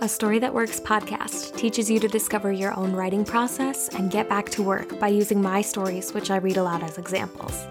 a 0.00 0.08
Story 0.08 0.38
That 0.38 0.54
Works 0.54 0.78
podcast 0.78 1.56
teaches 1.56 1.90
you 1.90 1.98
to 1.98 2.06
discover 2.06 2.52
your 2.52 2.72
own 2.78 2.92
writing 2.92 3.24
process 3.24 3.88
and 3.88 4.12
get 4.12 4.28
back 4.28 4.48
to 4.50 4.62
work 4.62 4.96
by 5.00 5.08
using 5.08 5.42
my 5.42 5.60
stories, 5.60 6.14
which 6.14 6.30
I 6.30 6.36
read 6.36 6.56
aloud 6.56 6.84
as 6.84 6.98
examples. 6.98 7.66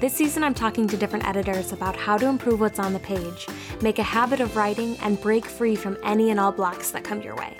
This 0.00 0.14
season, 0.14 0.42
I'm 0.42 0.54
talking 0.54 0.88
to 0.88 0.96
different 0.96 1.28
editors 1.28 1.72
about 1.72 1.94
how 1.94 2.16
to 2.16 2.28
improve 2.28 2.60
what's 2.60 2.78
on 2.78 2.94
the 2.94 2.98
page, 3.00 3.46
make 3.82 3.98
a 3.98 4.02
habit 4.02 4.40
of 4.40 4.56
writing, 4.56 4.96
and 5.02 5.20
break 5.20 5.44
free 5.44 5.76
from 5.76 5.98
any 6.02 6.30
and 6.30 6.40
all 6.40 6.52
blocks 6.52 6.90
that 6.92 7.04
come 7.04 7.20
your 7.20 7.36
way. 7.36 7.54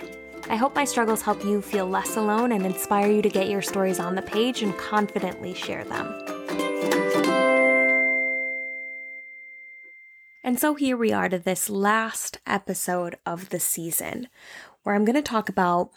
I 0.49 0.55
hope 0.55 0.73
my 0.73 0.85
struggles 0.85 1.21
help 1.21 1.45
you 1.45 1.61
feel 1.61 1.85
less 1.85 2.17
alone 2.17 2.53
and 2.53 2.65
inspire 2.65 3.11
you 3.11 3.21
to 3.21 3.29
get 3.29 3.49
your 3.49 3.61
stories 3.61 3.99
on 3.99 4.15
the 4.15 4.23
page 4.23 4.63
and 4.63 4.75
confidently 4.79 5.53
share 5.53 5.83
them. 5.83 6.26
And 10.47 10.57
so 10.57 10.75
here 10.75 10.95
we 10.95 11.11
are 11.11 11.27
to 11.27 11.39
this 11.39 11.69
last 11.69 12.37
episode 12.47 13.17
of 13.25 13.49
the 13.49 13.59
season 13.59 14.29
where 14.81 14.95
I'm 14.95 15.03
going 15.03 15.17
to 15.17 15.21
talk 15.21 15.49
about 15.49 15.89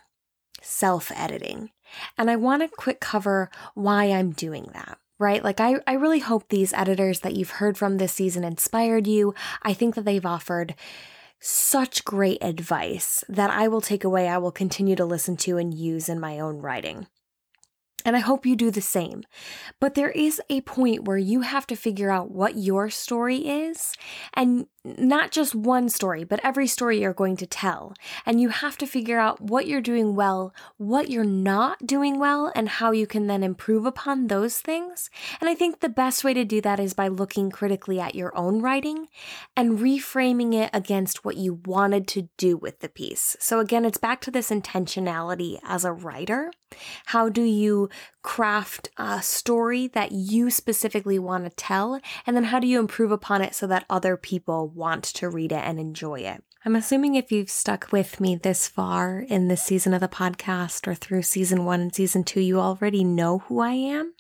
self 0.61 1.13
editing. 1.15 1.71
And 2.19 2.29
I 2.29 2.35
want 2.35 2.63
to 2.63 2.77
quick 2.77 2.99
cover 2.99 3.49
why 3.75 4.07
I'm 4.07 4.33
doing 4.33 4.69
that. 4.73 4.99
Right? 5.21 5.45
Like, 5.45 5.61
I, 5.61 5.77
I 5.87 5.93
really 5.93 6.19
hope 6.19 6.49
these 6.49 6.73
editors 6.73 7.21
that 7.21 7.37
you've 7.37 7.51
heard 7.51 7.79
from 7.79 7.99
this 7.99 8.13
season 8.13 8.43
inspired 8.43 9.07
you. 9.07 9.37
I 9.63 9.73
think 9.73 9.95
that 9.95 10.05
they've 10.05 10.27
offered 10.27 10.75
such 11.39 12.05
great 12.05 12.39
advice 12.43 13.23
that 13.29 13.51
I 13.51 13.69
will 13.69 13.81
take 13.81 14.03
away, 14.03 14.27
I 14.27 14.39
will 14.39 14.51
continue 14.51 14.97
to 14.97 15.05
listen 15.05 15.37
to 15.37 15.59
and 15.59 15.73
use 15.73 16.09
in 16.09 16.19
my 16.19 16.41
own 16.41 16.59
writing. 16.59 17.07
And 18.05 18.17
I 18.17 18.21
hope 18.21 18.47
you 18.47 18.57
do 18.57 18.71
the 18.71 18.81
same. 18.81 19.23
But 19.81 19.95
there 19.95 20.11
is 20.11 20.41
a 20.49 20.61
point 20.63 21.05
where 21.05 21.19
you 21.19 21.43
have 21.43 21.67
to 21.69 21.77
figure 21.77 22.11
out 22.11 22.31
what 22.31 22.57
your 22.57 22.91
story 22.91 23.49
is, 23.49 23.95
and 24.35 24.67
not 24.83 25.31
just 25.31 25.55
one 25.55 25.91
story, 25.91 26.25
but 26.25 26.41
every 26.43 26.67
story 26.67 27.01
you're 27.01 27.13
going 27.13 27.37
to 27.37 27.47
tell. 27.47 27.93
And 28.25 28.41
you 28.41 28.49
have 28.49 28.79
to 28.79 28.87
figure 28.87 29.19
out 29.19 29.39
what 29.39 29.67
you're 29.67 29.83
doing 29.83 30.15
well, 30.15 30.55
what 30.79 31.11
you're 31.11 31.23
not 31.23 31.87
doing 31.87 32.19
well, 32.19 32.51
and 32.55 32.67
how 32.67 32.91
you 32.91 33.07
can 33.07 33.27
then 33.27 33.43
improve 33.43 33.85
upon 33.85 34.29
those 34.29 34.59
things. 34.59 35.11
And 35.39 35.51
I 35.51 35.55
think 35.55 35.81
the 35.81 35.91
best 35.91 36.25
way 36.25 36.33
to 36.33 36.47
do 36.47 36.63
that 36.63 36.81
is 36.81 36.95
by 36.95 37.09
looking 37.09 37.51
critically 37.51 38.01
at 38.01 38.15
your 38.15 38.35
own 38.35 38.63
writing 38.63 39.09
and 39.55 39.79
reframing 39.79 40.55
it 40.55 40.71
against 40.73 41.27
what 41.27 41.37
you 41.37 41.61
wanted 41.67 42.09
to 42.09 42.31
do 42.39 42.57
with 42.57 42.81
the 42.81 42.89
piece. 42.89 43.37
So 43.39 43.61
again, 43.61 43.85
it's 43.85 43.99
back 43.99 44.23
to 44.23 44.31
this 44.31 44.49
intentionality 44.49 45.59
as 45.63 45.85
a 45.85 45.93
writer. 45.93 46.51
How 47.07 47.29
do 47.29 47.43
you 47.43 47.90
craft 48.23 48.91
a 48.97 49.23
story 49.23 49.89
that 49.89 50.13
you 50.13 50.51
specifically 50.51 51.19
want 51.19 51.45
to 51.45 51.51
tell? 51.51 52.01
And 52.27 52.37
then 52.37 52.45
how 52.45 52.61
do 52.61 52.67
you 52.67 52.79
improve 52.79 53.11
upon 53.13 53.43
it 53.43 53.55
so 53.55 53.67
that 53.67 53.87
other 53.91 54.17
people 54.17 54.69
want 54.69 55.05
to 55.05 55.29
read 55.29 55.53
it 55.53 55.63
and 55.65 55.79
enjoy 55.79 56.21
it? 56.21 56.43
I'm 56.63 56.77
assuming 56.77 57.15
if 57.15 57.33
you've 57.33 57.49
stuck 57.49 57.91
with 57.91 58.21
me 58.21 58.37
this 58.37 58.69
far 58.69 59.21
in 59.21 59.49
this 59.49 59.63
season 59.63 59.95
of 59.95 60.03
the 60.03 60.09
podcast 60.09 60.87
or 60.87 60.95
through 60.95 61.23
season 61.23 61.65
one 61.65 61.81
and 61.81 61.95
season 61.95 62.23
two, 62.23 62.41
you 62.41 62.61
already 62.61 63.03
know 63.03 63.39
who 63.39 63.61
I 63.61 63.73
am. 63.73 64.13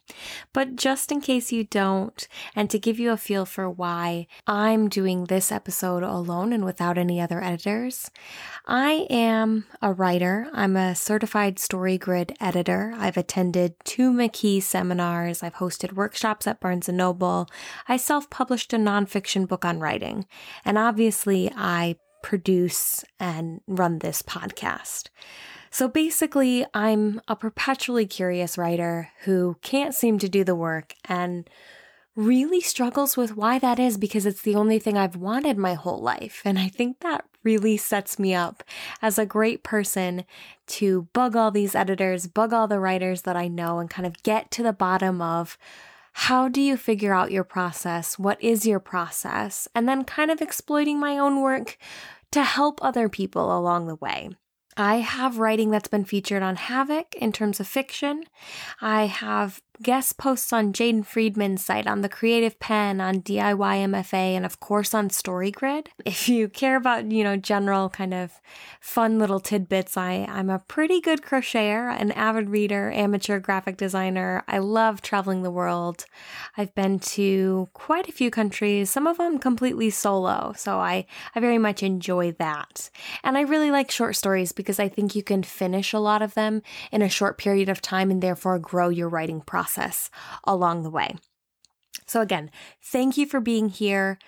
But 0.55 0.77
just 0.77 1.13
in 1.13 1.21
case 1.21 1.53
you 1.53 1.65
don't, 1.65 2.27
and 2.57 2.71
to 2.71 2.79
give 2.79 2.99
you 2.99 3.11
a 3.13 3.19
feel 3.19 3.45
for 3.45 3.69
why 3.69 4.27
I'm 4.47 4.89
doing 4.89 5.25
this 5.25 5.53
episode 5.53 6.03
alone 6.03 6.55
and 6.55 6.65
without 6.65 6.97
any 6.97 7.21
other 7.21 7.45
editors, 7.45 8.11
I 8.67 9.07
am 9.11 9.67
a 9.83 9.93
writer. 9.93 10.49
I'm 10.55 10.79
a 10.79 10.95
certified 10.95 11.59
Story 11.59 11.99
Grid 11.99 12.35
editor. 12.41 12.95
I've 12.97 13.19
attended 13.19 13.75
two 13.85 14.13
McKee 14.13 14.63
seminars. 14.63 15.43
I've 15.43 15.57
hosted 15.57 15.93
workshops 15.93 16.47
at 16.47 16.59
Barnes 16.59 16.89
& 16.89 16.91
Noble. 16.91 17.51
I 17.87 17.99
self-published 17.99 18.73
a 18.73 18.79
nonfiction 18.79 19.47
book 19.47 19.67
on 19.67 19.79
writing. 19.79 20.27
And 20.65 20.79
obviously 20.79 21.53
I 21.55 21.97
produce 22.23 23.05
and 23.19 23.61
run 23.67 23.99
this 23.99 24.23
podcast. 24.23 25.09
So 25.71 25.87
basically, 25.87 26.67
I'm 26.75 27.21
a 27.29 27.37
perpetually 27.37 28.07
curious 28.07 28.59
writer 28.59 29.11
who 29.25 29.57
can't 29.63 29.95
seem 29.95 30.19
to 30.19 30.29
do 30.29 30.43
the 30.43 30.57
work 30.57 30.95
and 31.05 31.49
really 32.17 32.61
struggles 32.61 33.17
with 33.17 33.37
why 33.37 33.59
that 33.61 33.79
is 33.79 33.97
because 33.97 34.27
it's 34.27 34.43
the 34.43 34.57
only 34.57 34.79
thing 34.79 34.99
I've 34.99 35.17
wanted 35.17 35.57
my 35.57 35.75
whole 35.75 36.01
life. 36.01 36.43
And 36.45 36.59
I 36.59 36.69
think 36.69 37.01
that 37.01 37.25
really 37.43 37.77
sets 37.77 38.19
me 38.19 38.35
up 38.35 38.63
as 39.01 39.19
a 39.19 39.25
great 39.25 39.63
person 39.63 40.25
to 40.67 41.09
bug 41.13 41.37
all 41.37 41.51
these 41.51 41.75
editors, 41.75 42.27
bug 42.27 42.53
all 42.53 42.67
the 42.67 42.81
writers 42.81 43.23
that 43.23 43.37
I 43.37 43.49
know, 43.49 43.79
and 43.79 43.89
kind 43.89 44.07
of 44.07 44.23
get 44.23 44.51
to 44.53 44.63
the 44.63 44.73
bottom 44.73 45.23
of 45.23 45.57
how 46.13 46.49
do 46.49 46.61
you 46.61 46.77
figure 46.77 47.15
out 47.15 47.31
your 47.31 47.45
process? 47.45 48.19
What 48.19 48.43
is 48.43 48.67
your 48.67 48.81
process? 48.81 49.69
And 49.75 49.89
then 49.89 50.05
kind 50.05 50.31
of 50.31 50.43
exploiting 50.43 50.99
my 50.99 51.17
own 51.17 51.41
work 51.41 51.79
to 52.33 52.43
help 52.43 52.83
other 52.83 53.09
people 53.09 53.57
along 53.57 53.87
the 53.87 53.97
way. 53.97 54.31
I 54.77 54.97
have 54.97 55.39
writing 55.39 55.71
that's 55.71 55.89
been 55.89 56.05
featured 56.05 56.43
on 56.43 56.57
Havok 56.57 57.15
in 57.15 57.33
terms 57.33 57.61
of 57.61 57.67
fiction. 57.67 58.25
I 58.81 59.07
have 59.07 59.61
guest 59.83 60.19
posts 60.19 60.53
on 60.53 60.73
Jane 60.73 61.03
Friedman's 61.03 61.65
site, 61.65 61.87
on 61.87 62.03
the 62.03 62.09
Creative 62.09 62.59
Penn, 62.61 63.01
on 63.01 63.23
DIY 63.23 63.57
MFA, 63.57 64.35
and 64.35 64.45
of 64.45 64.61
course 64.61 64.93
on 64.93 65.09
Story 65.09 65.51
Grid. 65.51 65.89
If 66.05 66.29
you 66.29 66.49
care 66.49 66.77
about, 66.77 67.11
you 67.11 67.25
know, 67.25 67.37
general 67.37 67.89
kind 67.89 68.13
of 68.13 68.41
fun 68.81 69.19
little 69.19 69.41
tidbits, 69.41 69.97
I, 69.97 70.27
I'm 70.29 70.51
a 70.51 70.59
pretty 70.59 71.01
good 71.01 71.23
crocheter, 71.23 71.99
an 71.99 72.13
avid 72.13 72.51
reader, 72.51 72.91
amateur 72.93 73.41
graphic 73.41 73.79
designer. 73.79 74.45
I 74.47 74.59
love 74.59 75.01
traveling 75.01 75.43
the 75.43 75.51
world. 75.51 76.05
I've 76.59 76.75
been 76.75 76.99
to 77.01 77.69
quite 77.73 78.09
a 78.09 78.13
few 78.13 78.31
countries, 78.31 78.91
some 78.91 79.07
of 79.07 79.17
them 79.17 79.39
completely 79.39 79.89
solo, 79.91 80.53
so 80.57 80.79
I, 80.79 81.07
I 81.35 81.41
very 81.41 81.59
much 81.59 81.83
enjoy 81.83 82.33
that. 82.33 82.91
And 83.25 83.39
I 83.39 83.43
really 83.43 83.71
like 83.71 83.91
short 83.91 84.17
stories 84.17 84.53
because 84.53 84.79
I 84.79 84.89
think 84.89 85.15
you 85.15 85.23
can 85.23 85.43
finish 85.43 85.95
a 85.95 85.99
lot 85.99 86.21
of 86.21 86.35
them 86.35 86.63
in 86.93 87.01
a 87.01 87.09
short 87.09 87.39
period 87.39 87.71
of 87.71 87.81
time 87.81 88.11
and 88.11 88.23
therefore 88.23 88.59
grow 88.59 88.91
your 88.91 89.09
writing 89.09 89.41
process 89.41 89.70
process 89.71 90.11
along 90.45 90.83
the 90.83 90.91
way. 90.91 91.17
So, 92.07 92.21
again, 92.21 92.51
thank 92.83 93.17
you 93.17 93.27
for 93.27 93.41
being 93.41 93.69
here. 93.69 94.19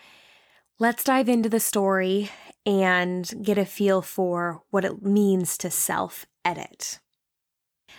Let's 0.79 1.05
dive 1.05 1.29
into 1.29 1.49
the 1.49 1.61
story 1.61 2.31
and 2.65 3.31
get 3.43 3.59
a 3.59 3.65
feel 3.65 4.03
for 4.03 4.63
what 4.71 4.85
it 4.85 5.03
means 5.03 5.59
to 5.59 5.71
self 5.71 6.27
edit. 6.45 7.01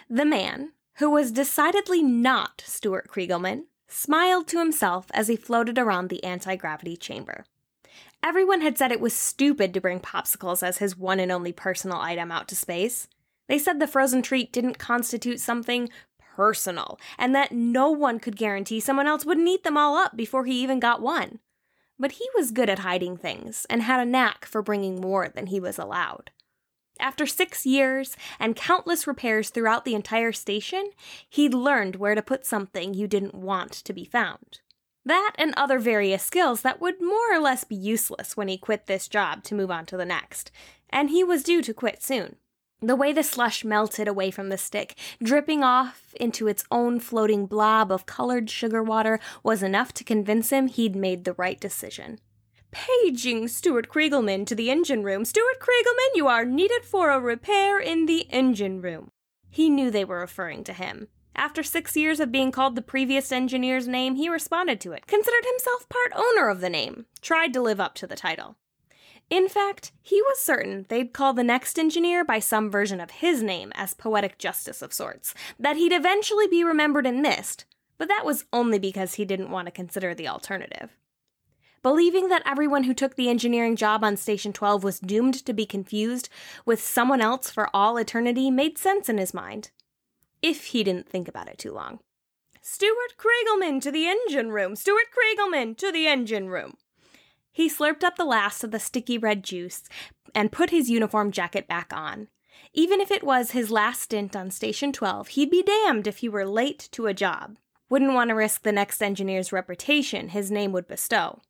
The 0.09 0.25
man, 0.25 0.71
who 0.95 1.09
was 1.09 1.31
decidedly 1.31 2.01
not 2.01 2.63
Stuart 2.65 3.09
Kriegelman, 3.09 3.63
smiled 3.87 4.47
to 4.47 4.59
himself 4.59 5.07
as 5.13 5.27
he 5.27 5.35
floated 5.35 5.77
around 5.77 6.09
the 6.09 6.23
anti 6.23 6.55
gravity 6.55 6.95
chamber. 6.95 7.45
Everyone 8.23 8.61
had 8.61 8.77
said 8.77 8.91
it 8.91 9.01
was 9.01 9.13
stupid 9.13 9.73
to 9.73 9.81
bring 9.81 9.99
popsicles 9.99 10.63
as 10.63 10.77
his 10.77 10.97
one 10.97 11.19
and 11.19 11.31
only 11.31 11.51
personal 11.51 11.97
item 11.97 12.31
out 12.31 12.47
to 12.47 12.55
space. 12.55 13.07
They 13.49 13.59
said 13.59 13.79
the 13.79 13.87
frozen 13.87 14.21
treat 14.21 14.53
didn't 14.53 14.79
constitute 14.79 15.41
something 15.41 15.89
personal, 16.35 16.99
and 17.17 17.35
that 17.35 17.51
no 17.51 17.89
one 17.89 18.19
could 18.19 18.35
guarantee 18.35 18.79
someone 18.79 19.07
else 19.07 19.25
wouldn't 19.25 19.47
eat 19.47 19.63
them 19.63 19.77
all 19.77 19.95
up 19.95 20.17
before 20.17 20.45
he 20.45 20.61
even 20.61 20.79
got 20.79 21.01
one. 21.01 21.39
But 21.99 22.13
he 22.13 22.27
was 22.35 22.51
good 22.51 22.69
at 22.69 22.79
hiding 22.79 23.17
things 23.17 23.65
and 23.69 23.83
had 23.83 23.99
a 23.99 24.09
knack 24.09 24.45
for 24.45 24.61
bringing 24.61 24.99
more 24.99 25.29
than 25.29 25.47
he 25.47 25.59
was 25.59 25.77
allowed. 25.77 26.31
After 26.99 27.25
six 27.25 27.65
years 27.65 28.15
and 28.39 28.55
countless 28.55 29.07
repairs 29.07 29.49
throughout 29.49 29.85
the 29.85 29.95
entire 29.95 30.31
station, 30.31 30.91
he'd 31.29 31.53
learned 31.53 31.95
where 31.95 32.15
to 32.15 32.21
put 32.21 32.45
something 32.45 32.93
you 32.93 33.07
didn't 33.07 33.35
want 33.35 33.71
to 33.71 33.93
be 33.93 34.05
found. 34.05 34.59
That 35.05 35.33
and 35.37 35.53
other 35.57 35.79
various 35.79 36.23
skills 36.23 36.61
that 36.61 36.79
would 36.79 37.01
more 37.01 37.33
or 37.33 37.39
less 37.39 37.63
be 37.63 37.75
useless 37.75 38.37
when 38.37 38.47
he 38.47 38.57
quit 38.57 38.85
this 38.85 39.07
job 39.07 39.43
to 39.45 39.55
move 39.55 39.69
on 39.69 39.85
to 39.87 39.97
the 39.97 40.05
next, 40.05 40.51
and 40.89 41.09
he 41.09 41.23
was 41.23 41.43
due 41.43 41.61
to 41.61 41.73
quit 41.73 42.01
soon. 42.01 42.37
The 42.83 42.97
way 42.97 43.13
the 43.13 43.23
slush 43.23 43.63
melted 43.63 44.09
away 44.09 44.29
from 44.29 44.49
the 44.49 44.57
stick, 44.57 44.97
dripping 45.23 45.63
off 45.63 46.13
into 46.19 46.49
its 46.49 46.65
own 46.69 46.99
floating 46.99 47.45
blob 47.45 47.93
of 47.93 48.05
colored 48.05 48.49
sugar 48.49 48.83
water, 48.83 49.21
was 49.41 49.63
enough 49.63 49.93
to 49.93 50.03
convince 50.03 50.49
him 50.49 50.67
he'd 50.67 50.93
made 50.93 51.23
the 51.23 51.31
right 51.35 51.57
decision. 51.57 52.19
Paging 52.71 53.47
Stuart 53.47 53.87
Kriegelman 53.87 54.45
to 54.47 54.53
the 54.53 54.69
engine 54.69 55.01
room. 55.01 55.23
Stuart 55.23 55.61
Kriegelman, 55.61 56.15
you 56.15 56.27
are 56.27 56.43
needed 56.43 56.83
for 56.83 57.09
a 57.09 57.21
repair 57.21 57.79
in 57.79 58.05
the 58.05 58.27
engine 58.29 58.81
room. 58.81 59.11
He 59.49 59.69
knew 59.69 59.89
they 59.89 60.03
were 60.03 60.19
referring 60.19 60.65
to 60.65 60.73
him. 60.73 61.07
After 61.37 61.63
six 61.63 61.95
years 61.95 62.19
of 62.19 62.33
being 62.33 62.51
called 62.51 62.75
the 62.75 62.81
previous 62.81 63.31
engineer's 63.31 63.87
name, 63.87 64.15
he 64.15 64.27
responded 64.27 64.81
to 64.81 64.91
it, 64.91 65.07
considered 65.07 65.45
himself 65.45 65.87
part 65.87 66.11
owner 66.13 66.49
of 66.49 66.59
the 66.59 66.69
name, 66.69 67.05
tried 67.21 67.53
to 67.53 67.61
live 67.61 67.79
up 67.79 67.95
to 67.95 68.07
the 68.07 68.17
title. 68.17 68.57
In 69.33 69.49
fact, 69.49 69.93
he 69.99 70.21
was 70.21 70.39
certain 70.39 70.85
they'd 70.89 71.11
call 71.11 71.33
the 71.33 71.43
next 71.43 71.79
engineer 71.79 72.23
by 72.23 72.37
some 72.37 72.69
version 72.69 72.99
of 72.99 73.09
his 73.09 73.41
name 73.41 73.71
as 73.73 73.95
poetic 73.95 74.37
justice 74.37 74.83
of 74.83 74.93
sorts, 74.93 75.33
that 75.57 75.75
he'd 75.75 75.91
eventually 75.91 76.45
be 76.45 76.63
remembered 76.63 77.07
and 77.07 77.19
missed, 77.19 77.65
but 77.97 78.07
that 78.09 78.25
was 78.25 78.45
only 78.53 78.77
because 78.77 79.15
he 79.15 79.25
didn't 79.25 79.49
want 79.49 79.65
to 79.65 79.71
consider 79.71 80.13
the 80.13 80.27
alternative. 80.27 80.91
Believing 81.81 82.29
that 82.29 82.43
everyone 82.45 82.83
who 82.83 82.93
took 82.93 83.15
the 83.15 83.27
engineering 83.27 83.75
job 83.75 84.03
on 84.03 84.17
Station 84.17 84.53
12 84.53 84.83
was 84.83 84.99
doomed 84.99 85.43
to 85.47 85.51
be 85.51 85.65
confused 85.65 86.29
with 86.63 86.79
someone 86.79 87.19
else 87.19 87.49
for 87.49 87.75
all 87.75 87.97
eternity 87.97 88.51
made 88.51 88.77
sense 88.77 89.09
in 89.09 89.17
his 89.17 89.33
mind. 89.33 89.71
If 90.43 90.65
he 90.65 90.83
didn't 90.83 91.09
think 91.09 91.27
about 91.27 91.49
it 91.49 91.57
too 91.57 91.71
long. 91.71 92.01
Stuart 92.61 93.15
Kriegelman 93.17 93.81
to 93.81 93.89
the 93.89 94.05
engine 94.05 94.51
room! 94.51 94.75
Stuart 94.75 95.07
Kriegelman 95.11 95.75
to 95.77 95.91
the 95.91 96.05
engine 96.05 96.49
room! 96.49 96.75
He 97.53 97.69
slurped 97.69 98.03
up 98.03 98.15
the 98.15 98.25
last 98.25 98.63
of 98.63 98.71
the 98.71 98.79
sticky 98.79 99.19
red 99.19 99.43
juice 99.43 99.83
and 100.33 100.51
put 100.51 100.71
his 100.71 100.89
uniform 100.89 101.31
jacket 101.31 101.67
back 101.67 101.93
on. 101.93 102.27
Even 102.73 102.99
if 102.99 103.11
it 103.11 103.23
was 103.23 103.51
his 103.51 103.69
last 103.69 104.01
stint 104.01 104.35
on 104.35 104.49
Station 104.49 104.91
12, 104.91 105.29
he'd 105.29 105.51
be 105.51 105.61
damned 105.61 106.07
if 106.07 106.17
he 106.17 106.27
were 106.27 106.45
late 106.45 106.89
to 106.91 107.05
a 107.05 107.13
job. 107.13 107.57
Wouldn't 107.89 108.13
want 108.13 108.29
to 108.29 108.35
risk 108.35 108.63
the 108.63 108.71
next 108.71 109.03
engineer's 109.03 109.51
reputation 109.51 110.29
his 110.29 110.49
name 110.49 110.71
would 110.71 110.87
bestow. 110.87 111.41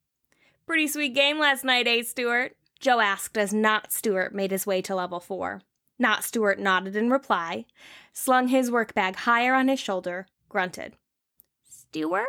Pretty 0.65 0.87
sweet 0.87 1.15
game 1.15 1.39
last 1.39 1.63
night, 1.63 1.87
eh, 1.87 2.03
Stewart? 2.03 2.57
Joe 2.81 2.99
asked 2.99 3.37
as 3.37 3.53
Not 3.53 3.93
Stewart 3.93 4.35
made 4.35 4.51
his 4.51 4.67
way 4.67 4.81
to 4.81 4.95
level 4.95 5.21
4. 5.21 5.61
Not 5.97 6.25
Stewart 6.25 6.59
nodded 6.59 6.97
in 6.97 7.09
reply, 7.09 7.65
slung 8.11 8.49
his 8.49 8.69
work 8.69 8.93
bag 8.93 9.15
higher 9.15 9.53
on 9.53 9.69
his 9.69 9.79
shoulder, 9.79 10.27
grunted. 10.49 10.97
Stewart? 11.63 12.27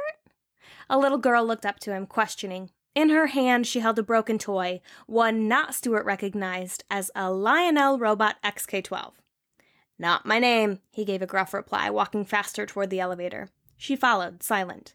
A 0.89 0.99
little 0.99 1.19
girl 1.19 1.45
looked 1.45 1.67
up 1.67 1.81
to 1.81 1.93
him, 1.93 2.07
questioning. 2.07 2.71
In 2.95 3.11
her 3.11 3.27
hand, 3.27 3.67
she 3.67 3.81
held 3.81 3.99
a 3.99 4.03
broken 4.03 4.39
toy, 4.39 4.81
one 5.07 5.49
not 5.49 5.75
Stewart 5.75 6.05
recognized 6.05 6.85
as 6.89 7.11
a 7.15 7.31
Lionel 7.31 7.99
Robot 7.99 8.37
XK 8.45 8.85
12. 8.85 9.21
Not 9.99 10.27
my 10.27 10.39
name, 10.39 10.81
he 10.91 11.05
gave 11.05 11.23
a 11.23 11.27
gruff 11.27 11.53
reply, 11.53 11.91
walking 11.91 12.25
faster 12.25 12.67
toward 12.67 12.91
the 12.91 13.01
elevator. 13.01 13.49
She 13.77 13.97
followed, 13.97 14.43
silent. 14.43 14.95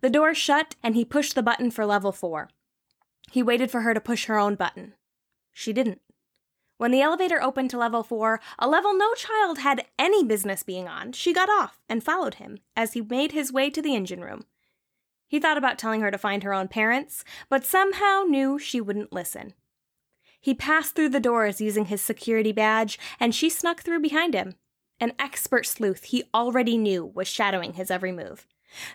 The 0.00 0.10
door 0.10 0.34
shut, 0.34 0.74
and 0.82 0.94
he 0.94 1.04
pushed 1.04 1.34
the 1.34 1.42
button 1.42 1.70
for 1.70 1.86
level 1.86 2.12
four. 2.12 2.50
He 3.30 3.42
waited 3.42 3.70
for 3.70 3.82
her 3.82 3.94
to 3.94 4.00
push 4.00 4.26
her 4.26 4.38
own 4.38 4.56
button. 4.56 4.94
She 5.52 5.72
didn't. 5.72 6.00
When 6.78 6.90
the 6.90 7.00
elevator 7.00 7.42
opened 7.42 7.70
to 7.70 7.78
level 7.78 8.02
four, 8.02 8.40
a 8.58 8.68
level 8.68 8.92
no 8.92 9.14
child 9.14 9.58
had 9.58 9.86
any 9.98 10.22
business 10.22 10.62
being 10.62 10.88
on, 10.88 11.12
she 11.12 11.32
got 11.32 11.48
off 11.48 11.80
and 11.88 12.04
followed 12.04 12.34
him 12.34 12.58
as 12.76 12.92
he 12.92 13.00
made 13.00 13.32
his 13.32 13.52
way 13.52 13.70
to 13.70 13.80
the 13.80 13.94
engine 13.94 14.20
room. 14.20 14.44
He 15.28 15.40
thought 15.40 15.58
about 15.58 15.78
telling 15.78 16.00
her 16.00 16.10
to 16.10 16.18
find 16.18 16.42
her 16.42 16.54
own 16.54 16.68
parents, 16.68 17.24
but 17.48 17.64
somehow 17.64 18.22
knew 18.26 18.58
she 18.58 18.80
wouldn't 18.80 19.12
listen. 19.12 19.54
He 20.40 20.54
passed 20.54 20.94
through 20.94 21.08
the 21.08 21.20
doors 21.20 21.60
using 21.60 21.86
his 21.86 22.00
security 22.00 22.52
badge, 22.52 22.98
and 23.18 23.34
she 23.34 23.50
snuck 23.50 23.82
through 23.82 24.00
behind 24.00 24.34
him. 24.34 24.54
An 25.00 25.12
expert 25.18 25.66
sleuth 25.66 26.04
he 26.04 26.24
already 26.32 26.78
knew 26.78 27.04
was 27.04 27.28
shadowing 27.28 27.74
his 27.74 27.90
every 27.90 28.12
move. 28.12 28.46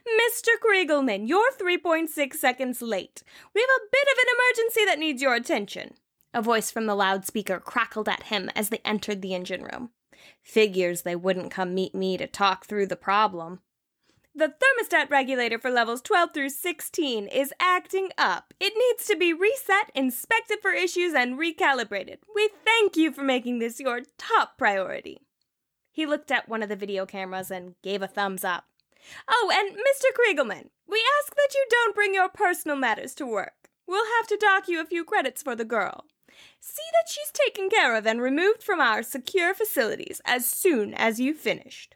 Mr. 0.07 0.49
Kriegelman, 0.63 1.27
you're 1.27 1.51
3.6 1.59 2.33
seconds 2.33 2.81
late. 2.81 3.23
We 3.53 3.61
have 3.61 3.69
a 3.69 3.89
bit 3.91 4.07
of 4.11 4.17
an 4.17 4.35
emergency 4.35 4.85
that 4.85 4.99
needs 4.99 5.21
your 5.21 5.35
attention. 5.35 5.95
A 6.33 6.41
voice 6.41 6.71
from 6.71 6.85
the 6.85 6.95
loudspeaker 6.95 7.59
crackled 7.59 8.07
at 8.07 8.23
him 8.23 8.49
as 8.55 8.69
they 8.69 8.79
entered 8.85 9.21
the 9.21 9.33
engine 9.33 9.63
room. 9.63 9.89
Figures 10.41 11.01
they 11.01 11.15
wouldn't 11.15 11.51
come 11.51 11.73
meet 11.73 11.93
me 11.93 12.17
to 12.17 12.27
talk 12.27 12.65
through 12.65 12.87
the 12.87 12.95
problem. 12.95 13.59
The 14.33 14.47
thermostat 14.47 15.09
regulator 15.09 15.59
for 15.59 15.69
levels 15.69 16.01
12 16.01 16.33
through 16.33 16.49
16 16.51 17.27
is 17.27 17.53
acting 17.59 18.11
up. 18.17 18.53
It 18.61 18.73
needs 18.77 19.05
to 19.07 19.17
be 19.17 19.33
reset, 19.33 19.91
inspected 19.93 20.59
for 20.61 20.71
issues, 20.71 21.13
and 21.13 21.37
recalibrated. 21.37 22.19
We 22.33 22.49
thank 22.63 22.95
you 22.95 23.11
for 23.11 23.23
making 23.23 23.59
this 23.59 23.81
your 23.81 24.01
top 24.17 24.57
priority. 24.57 25.19
He 25.91 26.05
looked 26.05 26.31
at 26.31 26.47
one 26.47 26.63
of 26.63 26.69
the 26.69 26.77
video 26.77 27.05
cameras 27.05 27.51
and 27.51 27.75
gave 27.83 28.01
a 28.01 28.07
thumbs 28.07 28.45
up. 28.45 28.63
Oh, 29.27 29.51
and 29.53 29.75
Mr. 29.75 30.15
Kriegelman, 30.15 30.69
we 30.87 31.03
ask 31.19 31.35
that 31.35 31.53
you 31.53 31.65
don't 31.69 31.95
bring 31.95 32.13
your 32.13 32.29
personal 32.29 32.77
matters 32.77 33.13
to 33.15 33.25
work. 33.25 33.69
We'll 33.85 34.05
have 34.17 34.27
to 34.27 34.37
dock 34.37 34.69
you 34.69 34.79
a 34.79 34.85
few 34.85 35.03
credits 35.03 35.43
for 35.43 35.57
the 35.57 35.65
girl. 35.65 36.05
See 36.61 36.83
that 36.93 37.11
she's 37.11 37.33
taken 37.33 37.69
care 37.69 37.97
of 37.97 38.07
and 38.07 38.21
removed 38.21 38.63
from 38.63 38.79
our 38.79 39.03
secure 39.03 39.53
facilities 39.53 40.21
as 40.23 40.45
soon 40.45 40.93
as 40.93 41.19
you've 41.19 41.39
finished. 41.39 41.95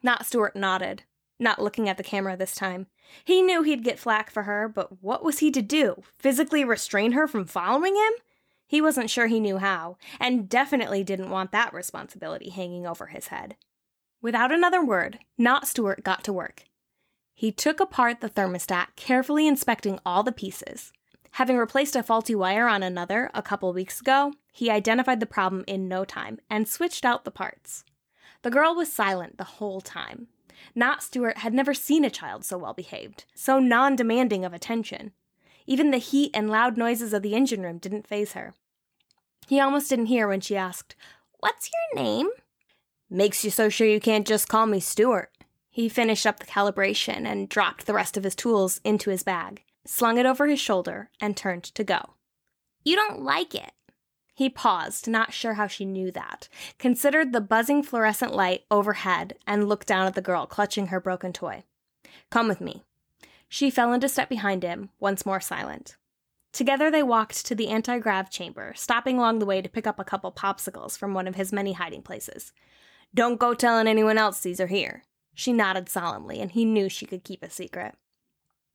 Not 0.00 0.26
Stewart 0.26 0.54
nodded 0.54 1.02
not 1.40 1.62
looking 1.62 1.88
at 1.88 1.96
the 1.96 2.02
camera 2.02 2.36
this 2.36 2.54
time. 2.54 2.86
He 3.24 3.42
knew 3.42 3.62
he'd 3.62 3.84
get 3.84 3.98
flack 3.98 4.30
for 4.30 4.44
her, 4.44 4.68
but 4.68 5.02
what 5.02 5.24
was 5.24 5.38
he 5.38 5.50
to 5.50 5.62
do? 5.62 6.02
Physically 6.18 6.64
restrain 6.64 7.12
her 7.12 7.26
from 7.26 7.46
following 7.46 7.96
him? 7.96 8.12
He 8.66 8.80
wasn't 8.80 9.10
sure 9.10 9.26
he 9.26 9.40
knew 9.40 9.58
how, 9.58 9.96
and 10.20 10.48
definitely 10.48 11.02
didn't 11.02 11.30
want 11.30 11.50
that 11.50 11.74
responsibility 11.74 12.50
hanging 12.50 12.86
over 12.86 13.06
his 13.06 13.28
head. 13.28 13.56
Without 14.22 14.52
another 14.52 14.84
word, 14.84 15.18
Not 15.38 15.66
Stewart 15.66 16.04
got 16.04 16.22
to 16.24 16.32
work. 16.32 16.64
He 17.34 17.50
took 17.50 17.80
apart 17.80 18.20
the 18.20 18.28
thermostat, 18.28 18.88
carefully 18.96 19.48
inspecting 19.48 19.98
all 20.04 20.22
the 20.22 20.30
pieces. 20.30 20.92
Having 21.32 21.56
replaced 21.56 21.96
a 21.96 22.02
faulty 22.02 22.34
wire 22.34 22.68
on 22.68 22.82
another 22.82 23.30
a 23.34 23.42
couple 23.42 23.72
weeks 23.72 24.00
ago, 24.00 24.34
he 24.52 24.70
identified 24.70 25.20
the 25.20 25.26
problem 25.26 25.64
in 25.66 25.88
no 25.88 26.04
time 26.04 26.38
and 26.50 26.68
switched 26.68 27.04
out 27.04 27.24
the 27.24 27.30
parts. 27.30 27.84
The 28.42 28.50
girl 28.50 28.74
was 28.74 28.92
silent 28.92 29.38
the 29.38 29.44
whole 29.44 29.80
time, 29.80 30.28
not 30.74 31.02
Stewart 31.02 31.38
had 31.38 31.54
never 31.54 31.74
seen 31.74 32.04
a 32.04 32.10
child 32.10 32.44
so 32.44 32.58
well 32.58 32.74
behaved, 32.74 33.24
so 33.34 33.58
non 33.58 33.96
demanding 33.96 34.44
of 34.44 34.52
attention. 34.52 35.12
Even 35.66 35.90
the 35.90 35.98
heat 35.98 36.30
and 36.34 36.50
loud 36.50 36.76
noises 36.76 37.12
of 37.12 37.22
the 37.22 37.34
engine 37.34 37.62
room 37.62 37.78
didn't 37.78 38.06
faze 38.06 38.32
her. 38.32 38.54
He 39.46 39.60
almost 39.60 39.88
didn't 39.88 40.06
hear 40.06 40.28
when 40.28 40.40
she 40.40 40.56
asked, 40.56 40.96
What's 41.38 41.70
your 41.72 42.02
name? 42.02 42.28
Makes 43.08 43.44
you 43.44 43.50
so 43.50 43.68
sure 43.68 43.86
you 43.86 44.00
can't 44.00 44.26
just 44.26 44.48
call 44.48 44.66
me 44.66 44.80
Stewart. 44.80 45.30
He 45.70 45.88
finished 45.88 46.26
up 46.26 46.38
the 46.38 46.46
calibration 46.46 47.26
and 47.26 47.48
dropped 47.48 47.86
the 47.86 47.94
rest 47.94 48.16
of 48.16 48.24
his 48.24 48.34
tools 48.34 48.80
into 48.84 49.10
his 49.10 49.22
bag, 49.22 49.64
slung 49.84 50.18
it 50.18 50.26
over 50.26 50.46
his 50.46 50.60
shoulder, 50.60 51.10
and 51.20 51.36
turned 51.36 51.64
to 51.64 51.84
go. 51.84 52.14
You 52.84 52.96
don't 52.96 53.22
like 53.22 53.54
it. 53.54 53.72
He 54.40 54.48
paused, 54.48 55.06
not 55.06 55.34
sure 55.34 55.52
how 55.52 55.66
she 55.66 55.84
knew 55.84 56.10
that, 56.12 56.48
considered 56.78 57.34
the 57.34 57.42
buzzing 57.42 57.82
fluorescent 57.82 58.34
light 58.34 58.64
overhead, 58.70 59.36
and 59.46 59.68
looked 59.68 59.86
down 59.86 60.06
at 60.06 60.14
the 60.14 60.22
girl 60.22 60.46
clutching 60.46 60.86
her 60.86 60.98
broken 60.98 61.34
toy. 61.34 61.64
Come 62.30 62.48
with 62.48 62.58
me. 62.58 62.82
She 63.50 63.68
fell 63.68 63.92
into 63.92 64.08
step 64.08 64.30
behind 64.30 64.62
him, 64.62 64.88
once 64.98 65.26
more 65.26 65.42
silent. 65.42 65.98
Together 66.54 66.90
they 66.90 67.02
walked 67.02 67.44
to 67.44 67.54
the 67.54 67.68
anti 67.68 67.98
grav 67.98 68.30
chamber, 68.30 68.72
stopping 68.74 69.18
along 69.18 69.40
the 69.40 69.44
way 69.44 69.60
to 69.60 69.68
pick 69.68 69.86
up 69.86 70.00
a 70.00 70.04
couple 70.04 70.32
popsicles 70.32 70.96
from 70.96 71.12
one 71.12 71.28
of 71.28 71.34
his 71.34 71.52
many 71.52 71.74
hiding 71.74 72.00
places. 72.00 72.54
Don't 73.14 73.38
go 73.38 73.52
telling 73.52 73.86
anyone 73.86 74.16
else 74.16 74.40
these 74.40 74.58
are 74.58 74.68
here. 74.68 75.02
She 75.34 75.52
nodded 75.52 75.90
solemnly, 75.90 76.40
and 76.40 76.52
he 76.52 76.64
knew 76.64 76.88
she 76.88 77.04
could 77.04 77.24
keep 77.24 77.42
a 77.42 77.50
secret. 77.50 77.94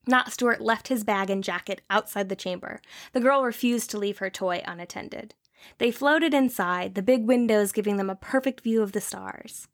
Not 0.06 0.32
Stewart 0.32 0.62
left 0.62 0.90
his 0.90 1.04
bag 1.04 1.32
and 1.32 1.44
jacket 1.44 1.82
outside 1.90 2.30
the 2.30 2.36
chamber. 2.36 2.82
The 3.14 3.20
girl 3.20 3.42
refused 3.42 3.90
to 3.90 3.98
leave 3.98 4.20
her 4.20 4.30
toy 4.30 4.62
unattended. 4.64 5.34
They 5.78 5.92
floated 5.92 6.34
inside, 6.34 6.96
the 6.96 7.02
big 7.02 7.26
windows 7.26 7.72
giving 7.72 7.98
them 7.98 8.10
a 8.10 8.16
perfect 8.16 8.62
view 8.62 8.82
of 8.82 8.92
the 8.92 9.02
stars. 9.02 9.68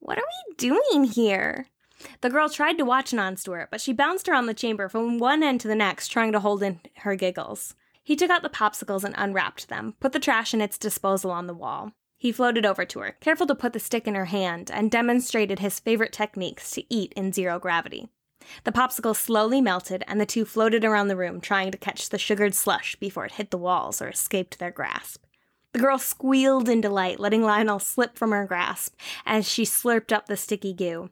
What 0.00 0.18
are 0.18 0.24
we 0.48 0.54
doing 0.56 1.04
here? 1.04 1.66
The 2.20 2.30
girl 2.30 2.48
tried 2.48 2.78
to 2.78 2.84
watch 2.84 3.12
Non 3.12 3.36
Stewart, 3.36 3.68
but 3.70 3.80
she 3.80 3.92
bounced 3.92 4.28
around 4.28 4.46
the 4.46 4.54
chamber 4.54 4.88
from 4.88 5.18
one 5.18 5.42
end 5.42 5.60
to 5.62 5.68
the 5.68 5.74
next, 5.74 6.08
trying 6.08 6.32
to 6.32 6.40
hold 6.40 6.62
in 6.62 6.80
her 6.98 7.16
giggles. 7.16 7.74
He 8.02 8.16
took 8.16 8.30
out 8.30 8.42
the 8.42 8.48
popsicles 8.48 9.02
and 9.02 9.14
unwrapped 9.16 9.68
them, 9.68 9.94
put 9.98 10.12
the 10.12 10.20
trash 10.20 10.54
in 10.54 10.60
its 10.60 10.78
disposal 10.78 11.30
on 11.30 11.46
the 11.46 11.54
wall. 11.54 11.92
He 12.18 12.32
floated 12.32 12.64
over 12.64 12.84
to 12.84 13.00
her, 13.00 13.16
careful 13.20 13.46
to 13.46 13.54
put 13.54 13.72
the 13.72 13.80
stick 13.80 14.06
in 14.06 14.14
her 14.14 14.26
hand, 14.26 14.70
and 14.72 14.90
demonstrated 14.90 15.58
his 15.58 15.80
favorite 15.80 16.12
techniques 16.12 16.70
to 16.72 16.84
eat 16.94 17.12
in 17.14 17.32
zero 17.32 17.58
gravity. 17.58 18.08
The 18.64 18.72
popsicle 18.72 19.16
slowly 19.16 19.60
melted, 19.60 20.04
and 20.06 20.20
the 20.20 20.26
two 20.26 20.44
floated 20.44 20.84
around 20.84 21.08
the 21.08 21.16
room, 21.16 21.40
trying 21.40 21.72
to 21.72 21.78
catch 21.78 22.08
the 22.08 22.18
sugared 22.18 22.54
slush 22.54 22.96
before 22.96 23.26
it 23.26 23.32
hit 23.32 23.50
the 23.50 23.58
walls 23.58 24.00
or 24.00 24.08
escaped 24.08 24.58
their 24.58 24.70
grasp. 24.70 25.24
The 25.76 25.82
girl 25.82 25.98
squealed 25.98 26.70
in 26.70 26.80
delight, 26.80 27.20
letting 27.20 27.42
Lionel 27.42 27.78
slip 27.80 28.16
from 28.16 28.30
her 28.30 28.46
grasp 28.46 28.98
as 29.26 29.46
she 29.46 29.64
slurped 29.64 30.10
up 30.10 30.24
the 30.24 30.34
sticky 30.34 30.72
goo. 30.72 31.10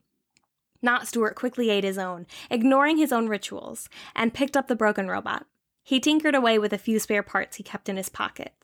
Not 0.81 1.07
Stewart 1.07 1.35
quickly 1.35 1.69
ate 1.69 1.85
his 1.85 1.99
own, 1.99 2.27
ignoring 2.51 2.97
his 2.97 3.13
own 3.13 3.29
rituals, 3.29 3.91
and 4.17 4.33
picked 4.33 4.57
up 4.57 4.67
the 4.67 4.75
broken 4.75 5.07
robot. 5.07 5.45
He 5.83 6.01
tinkered 6.01 6.35
away 6.35 6.59
with 6.59 6.73
a 6.73 6.79
few 6.79 6.99
spare 6.99 7.23
parts 7.23 7.59
he 7.59 7.63
kept 7.63 7.91
in 7.91 7.99
his 7.99 8.09
pocket. 8.09 8.55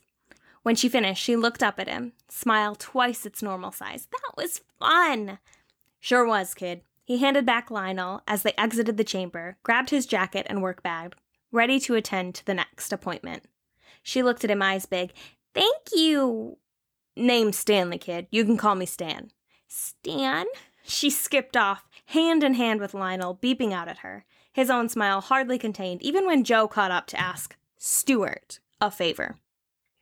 When 0.62 0.74
she 0.74 0.88
finished, 0.88 1.22
she 1.22 1.36
looked 1.36 1.62
up 1.62 1.78
at 1.78 1.86
him, 1.86 2.14
smile 2.30 2.76
twice 2.76 3.26
its 3.26 3.42
normal 3.42 3.70
size. 3.70 4.08
That 4.10 4.38
was 4.38 4.62
fun! 4.78 5.38
Sure 5.98 6.26
was, 6.26 6.54
kid. 6.54 6.80
He 7.04 7.18
handed 7.18 7.44
back 7.44 7.70
Lionel 7.70 8.22
as 8.26 8.42
they 8.42 8.54
exited 8.56 8.96
the 8.96 9.04
chamber, 9.04 9.58
grabbed 9.62 9.90
his 9.90 10.06
jacket 10.06 10.46
and 10.48 10.62
work 10.62 10.82
bag, 10.82 11.14
ready 11.52 11.78
to 11.80 11.94
attend 11.94 12.36
to 12.36 12.46
the 12.46 12.54
next 12.54 12.90
appointment. 12.90 13.42
She 14.02 14.22
looked 14.22 14.44
at 14.44 14.50
him, 14.50 14.62
eyes 14.62 14.86
big. 14.86 15.12
Thank 15.54 15.88
you. 15.94 16.58
Name 17.16 17.52
Stanley, 17.52 17.98
kid. 17.98 18.26
You 18.30 18.44
can 18.44 18.56
call 18.56 18.74
me 18.74 18.86
Stan. 18.86 19.30
Stan? 19.66 20.46
She 20.82 21.10
skipped 21.10 21.56
off, 21.56 21.88
hand 22.06 22.42
in 22.42 22.54
hand 22.54 22.80
with 22.80 22.94
Lionel, 22.94 23.38
beeping 23.40 23.72
out 23.72 23.88
at 23.88 23.98
her. 23.98 24.24
His 24.52 24.70
own 24.70 24.88
smile 24.88 25.20
hardly 25.20 25.58
contained, 25.58 26.02
even 26.02 26.26
when 26.26 26.44
Joe 26.44 26.66
caught 26.66 26.90
up 26.90 27.06
to 27.08 27.20
ask 27.20 27.56
Stuart 27.76 28.58
a 28.80 28.90
favor. 28.90 29.36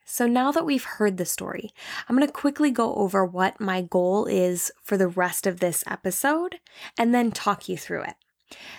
So 0.05 0.25
now 0.25 0.51
that 0.51 0.65
we've 0.65 0.83
heard 0.83 1.17
the 1.17 1.25
story, 1.25 1.71
I'm 2.07 2.15
going 2.15 2.27
to 2.27 2.33
quickly 2.33 2.71
go 2.71 2.95
over 2.95 3.23
what 3.23 3.61
my 3.61 3.83
goal 3.83 4.25
is 4.25 4.71
for 4.81 4.97
the 4.97 5.07
rest 5.07 5.45
of 5.45 5.59
this 5.59 5.83
episode 5.85 6.59
and 6.97 7.13
then 7.13 7.31
talk 7.31 7.69
you 7.69 7.77
through 7.77 8.01
it. 8.03 8.15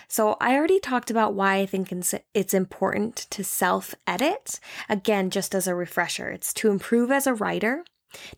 So, 0.07 0.37
I 0.41 0.55
already 0.55 0.79
talked 0.79 1.09
about 1.09 1.33
why 1.33 1.57
I 1.57 1.65
think 1.65 1.91
it's 2.33 2.53
important 2.53 3.15
to 3.29 3.43
self 3.43 3.95
edit. 4.05 4.59
Again, 4.89 5.29
just 5.29 5.55
as 5.55 5.67
a 5.67 5.75
refresher, 5.75 6.29
it's 6.29 6.53
to 6.55 6.69
improve 6.69 7.11
as 7.11 7.27
a 7.27 7.33
writer, 7.33 7.85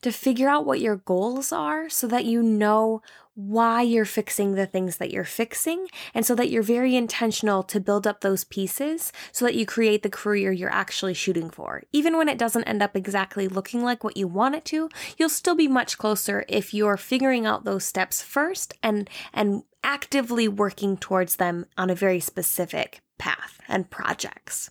to 0.02 0.12
figure 0.12 0.50
out 0.50 0.66
what 0.66 0.80
your 0.80 0.98
goals 0.98 1.52
are 1.52 1.90
so 1.90 2.08
that 2.08 2.25
you 2.25 2.42
know 2.42 3.02
why 3.36 3.82
you're 3.82 4.06
fixing 4.06 4.54
the 4.54 4.66
things 4.68 4.98
that 4.98 5.10
you're 5.10 5.24
fixing 5.24 5.88
and 6.13 6.24
so 6.25 6.36
that 6.36 6.52
you're 6.52 6.62
very 6.62 6.96
intentional 6.96 7.63
to 7.63 7.80
build 7.80 8.06
up 8.06 8.22
those 8.22 8.44
pieces 8.44 9.12
so 9.32 9.44
that 9.44 9.56
you 9.56 9.66
create 9.66 10.04
the 10.04 10.10
career 10.10 10.52
you're 10.52 10.70
actually 10.70 11.16
shooting 11.16 11.50
for. 11.50 11.82
Even 11.92 12.16
when 12.16 12.30
it 12.30 12.38
doesn't 12.38 12.66
end 12.66 12.84
up 12.84 12.96
exactly 12.96 13.48
looking 13.48 13.84
like 13.84 14.04
what 14.04 14.18
you 14.18 14.28
want 14.28 14.56
it 14.56 14.66
to, 14.66 14.88
you'll 15.18 15.30
still 15.30 15.56
be 15.56 15.68
much 15.68 15.98
closer 15.98 16.46
if 16.48 16.74
you're 16.74 16.98
figuring 16.98 17.46
out 17.46 17.63
those 17.63 17.86
steps 17.86 18.22
first 18.22 18.75
and 18.84 19.10
and 19.34 19.63
actively 19.84 20.48
working 20.48 20.98
towards 20.98 21.36
them 21.36 21.66
on 21.78 21.90
a 21.90 21.96
very 21.96 22.20
specific 22.20 23.02
path 23.18 23.60
and 23.68 23.90
projects. 23.90 24.70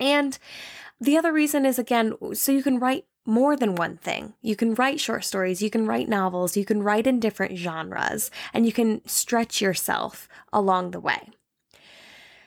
And 0.00 0.38
the 1.00 1.16
other 1.16 1.32
reason 1.32 1.66
is 1.66 1.78
again, 1.78 2.14
so 2.32 2.52
you 2.52 2.62
can 2.62 2.78
write 2.78 3.04
more 3.26 3.56
than 3.56 3.74
one 3.74 3.96
thing. 3.96 4.34
You 4.42 4.56
can 4.56 4.74
write 4.74 5.00
short 5.00 5.24
stories, 5.24 5.62
you 5.62 5.70
can 5.70 5.86
write 5.86 6.08
novels, 6.08 6.56
you 6.56 6.64
can 6.64 6.82
write 6.82 7.06
in 7.06 7.20
different 7.20 7.56
genres, 7.56 8.30
and 8.52 8.66
you 8.66 8.72
can 8.72 9.06
stretch 9.06 9.60
yourself 9.60 10.28
along 10.52 10.90
the 10.90 11.00
way. 11.00 11.30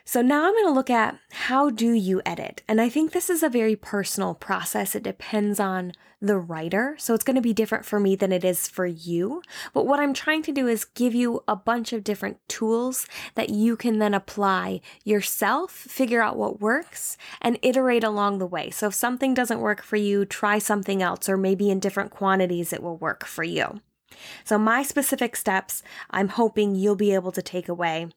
So 0.07 0.21
now 0.21 0.45
I'm 0.45 0.53
going 0.53 0.67
to 0.67 0.71
look 0.71 0.89
at 0.89 1.19
how 1.31 1.69
do 1.69 1.91
you 1.91 2.21
edit? 2.25 2.63
And 2.65 2.79
I 2.79 2.87
think 2.87 3.11
this 3.11 3.29
is 3.29 3.43
a 3.43 3.49
very 3.49 3.75
personal 3.75 4.35
process. 4.35 4.95
It 4.95 5.03
depends 5.03 5.59
on 5.59 5.91
the 6.21 6.37
writer. 6.37 6.95
So 6.97 7.13
it's 7.13 7.25
going 7.25 7.35
to 7.35 7.41
be 7.41 7.51
different 7.51 7.83
for 7.83 7.99
me 7.99 8.15
than 8.15 8.31
it 8.31 8.45
is 8.45 8.69
for 8.69 8.85
you. 8.85 9.41
But 9.73 9.85
what 9.85 9.99
I'm 9.99 10.13
trying 10.13 10.43
to 10.43 10.53
do 10.53 10.65
is 10.65 10.85
give 10.85 11.13
you 11.13 11.43
a 11.45 11.57
bunch 11.57 11.91
of 11.91 12.05
different 12.05 12.37
tools 12.47 13.05
that 13.35 13.49
you 13.49 13.75
can 13.75 13.99
then 13.99 14.13
apply 14.13 14.79
yourself, 15.03 15.71
figure 15.71 16.21
out 16.21 16.37
what 16.37 16.61
works, 16.61 17.17
and 17.41 17.59
iterate 17.61 18.05
along 18.05 18.37
the 18.37 18.47
way. 18.47 18.69
So 18.69 18.87
if 18.87 18.93
something 18.93 19.33
doesn't 19.33 19.59
work 19.59 19.83
for 19.83 19.97
you, 19.97 20.23
try 20.23 20.57
something 20.57 21.01
else, 21.01 21.27
or 21.27 21.35
maybe 21.35 21.69
in 21.69 21.81
different 21.81 22.11
quantities 22.11 22.71
it 22.71 22.81
will 22.81 22.97
work 22.97 23.25
for 23.25 23.43
you. 23.43 23.81
So 24.45 24.57
my 24.57 24.83
specific 24.83 25.35
steps, 25.35 25.83
I'm 26.09 26.29
hoping 26.29 26.75
you'll 26.75 26.95
be 26.95 27.13
able 27.13 27.33
to 27.33 27.41
take 27.41 27.67
away 27.67 28.07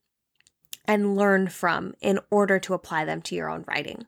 and 0.91 1.17
learn 1.17 1.47
from 1.49 1.95
in 2.01 2.19
order 2.31 2.59
to 2.59 2.75
apply 2.75 3.05
them 3.05 3.23
to 3.23 3.37
your 3.37 3.49
own 3.49 3.65
writing. 3.69 4.07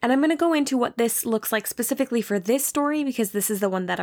And 0.00 0.12
I'm 0.12 0.20
going 0.20 0.30
to 0.30 0.36
go 0.36 0.52
into 0.52 0.78
what 0.78 0.96
this 0.96 1.26
looks 1.26 1.50
like 1.50 1.66
specifically 1.66 2.22
for 2.22 2.38
this 2.38 2.64
story 2.64 3.02
because 3.02 3.32
this 3.32 3.50
is 3.50 3.58
the 3.58 3.68
one 3.68 3.86
that 3.86 3.98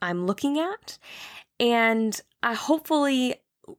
I'm 0.00 0.26
looking 0.26 0.58
at. 0.58 0.98
And 1.60 2.18
I 2.42 2.54
hopefully 2.54 3.34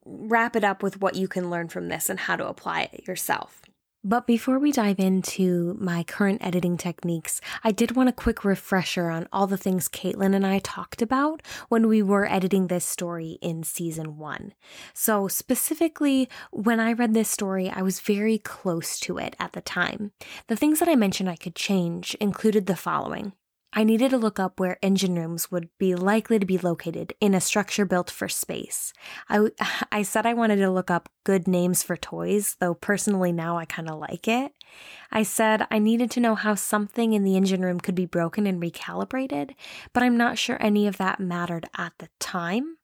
wrap 0.05 0.55
it 0.55 0.63
up 0.63 0.83
with 0.83 1.01
what 1.01 1.15
you 1.15 1.27
can 1.27 1.49
learn 1.49 1.67
from 1.67 1.87
this 1.87 2.07
and 2.07 2.19
how 2.19 2.35
to 2.35 2.47
apply 2.47 2.89
it 2.93 3.07
yourself. 3.07 3.63
But 4.07 4.27
before 4.27 4.59
we 4.59 4.71
dive 4.71 4.99
into 4.99 5.75
my 5.79 6.03
current 6.03 6.45
editing 6.45 6.77
techniques, 6.77 7.41
I 7.63 7.71
did 7.71 7.95
want 7.95 8.07
a 8.07 8.13
quick 8.13 8.45
refresher 8.45 9.09
on 9.09 9.27
all 9.33 9.47
the 9.47 9.57
things 9.57 9.89
Caitlin 9.89 10.35
and 10.35 10.45
I 10.45 10.59
talked 10.59 11.01
about 11.01 11.41
when 11.69 11.87
we 11.87 12.03
were 12.03 12.31
editing 12.31 12.67
this 12.67 12.85
story 12.85 13.39
in 13.41 13.63
season 13.63 14.19
one. 14.19 14.53
So, 14.93 15.27
specifically, 15.27 16.29
when 16.51 16.79
I 16.79 16.93
read 16.93 17.15
this 17.15 17.29
story, 17.29 17.67
I 17.67 17.81
was 17.81 17.99
very 17.99 18.37
close 18.37 18.99
to 18.99 19.17
it 19.17 19.35
at 19.39 19.53
the 19.53 19.61
time. 19.61 20.11
The 20.49 20.55
things 20.55 20.77
that 20.77 20.87
I 20.87 20.95
mentioned 20.95 21.27
I 21.27 21.35
could 21.35 21.55
change 21.55 22.13
included 22.21 22.67
the 22.67 22.75
following 22.75 23.33
I 23.77 23.83
needed 23.83 24.11
to 24.11 24.17
look 24.17 24.39
up 24.39 24.57
where 24.57 24.79
engine 24.81 25.15
rooms 25.15 25.51
would 25.51 25.67
be 25.77 25.95
likely 25.95 26.39
to 26.39 26.45
be 26.45 26.57
located 26.57 27.13
in 27.19 27.35
a 27.35 27.41
structure 27.41 27.85
built 27.85 28.09
for 28.09 28.29
space. 28.29 28.93
I, 29.27 29.49
I 29.91 30.03
said 30.03 30.25
I 30.25 30.33
wanted 30.33 30.55
to 30.57 30.71
look 30.71 30.89
up 30.89 31.09
good 31.25 31.45
names 31.45 31.83
for 31.83 31.97
toys, 31.97 32.55
though 32.61 32.73
personally 32.73 33.33
now 33.33 33.57
I 33.57 33.65
kind 33.65 33.89
of 33.89 33.99
like 33.99 34.29
it. 34.29 34.53
I 35.11 35.23
said 35.23 35.67
I 35.69 35.79
needed 35.79 36.09
to 36.11 36.21
know 36.21 36.35
how 36.35 36.55
something 36.55 37.11
in 37.11 37.23
the 37.23 37.35
engine 37.35 37.61
room 37.61 37.81
could 37.81 37.95
be 37.95 38.05
broken 38.05 38.47
and 38.47 38.61
recalibrated, 38.61 39.55
but 39.93 40.03
I'm 40.03 40.15
not 40.15 40.37
sure 40.37 40.57
any 40.61 40.87
of 40.87 40.97
that 40.97 41.19
mattered 41.19 41.67
at 41.77 41.93
the 41.99 42.07
time. 42.19 42.77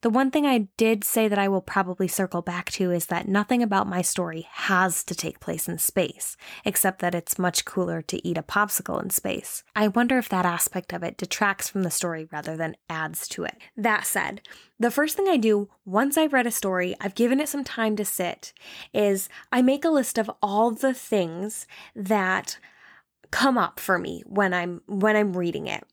The 0.00 0.10
one 0.10 0.30
thing 0.30 0.46
I 0.46 0.68
did 0.76 1.04
say 1.04 1.28
that 1.28 1.38
I 1.38 1.48
will 1.48 1.60
probably 1.60 2.08
circle 2.08 2.42
back 2.42 2.70
to 2.72 2.90
is 2.90 3.06
that 3.06 3.28
nothing 3.28 3.62
about 3.62 3.88
my 3.88 4.02
story 4.02 4.46
has 4.52 5.04
to 5.04 5.14
take 5.14 5.40
place 5.40 5.68
in 5.68 5.78
space, 5.78 6.36
except 6.64 7.00
that 7.00 7.14
it's 7.14 7.38
much 7.38 7.64
cooler 7.64 8.02
to 8.02 8.26
eat 8.26 8.38
a 8.38 8.42
popsicle 8.42 9.02
in 9.02 9.10
space. 9.10 9.62
I 9.74 9.88
wonder 9.88 10.18
if 10.18 10.28
that 10.28 10.46
aspect 10.46 10.92
of 10.92 11.02
it 11.02 11.16
detracts 11.16 11.68
from 11.68 11.82
the 11.82 11.90
story 11.90 12.28
rather 12.30 12.56
than 12.56 12.76
adds 12.88 13.28
to 13.28 13.44
it. 13.44 13.56
That 13.76 14.06
said, 14.06 14.42
the 14.78 14.90
first 14.90 15.16
thing 15.16 15.28
I 15.28 15.36
do 15.36 15.68
once 15.84 16.16
I've 16.16 16.32
read 16.32 16.46
a 16.46 16.50
story, 16.50 16.94
I've 17.00 17.14
given 17.14 17.40
it 17.40 17.48
some 17.48 17.64
time 17.64 17.96
to 17.96 18.04
sit, 18.04 18.52
is 18.92 19.28
I 19.52 19.62
make 19.62 19.84
a 19.84 19.90
list 19.90 20.18
of 20.18 20.30
all 20.42 20.70
the 20.70 20.94
things 20.94 21.66
that 21.94 22.58
come 23.30 23.56
up 23.56 23.78
for 23.78 23.98
me 23.98 24.22
when 24.26 24.52
I'm 24.52 24.82
when 24.86 25.16
I'm 25.16 25.36
reading 25.36 25.66
it 25.66 25.84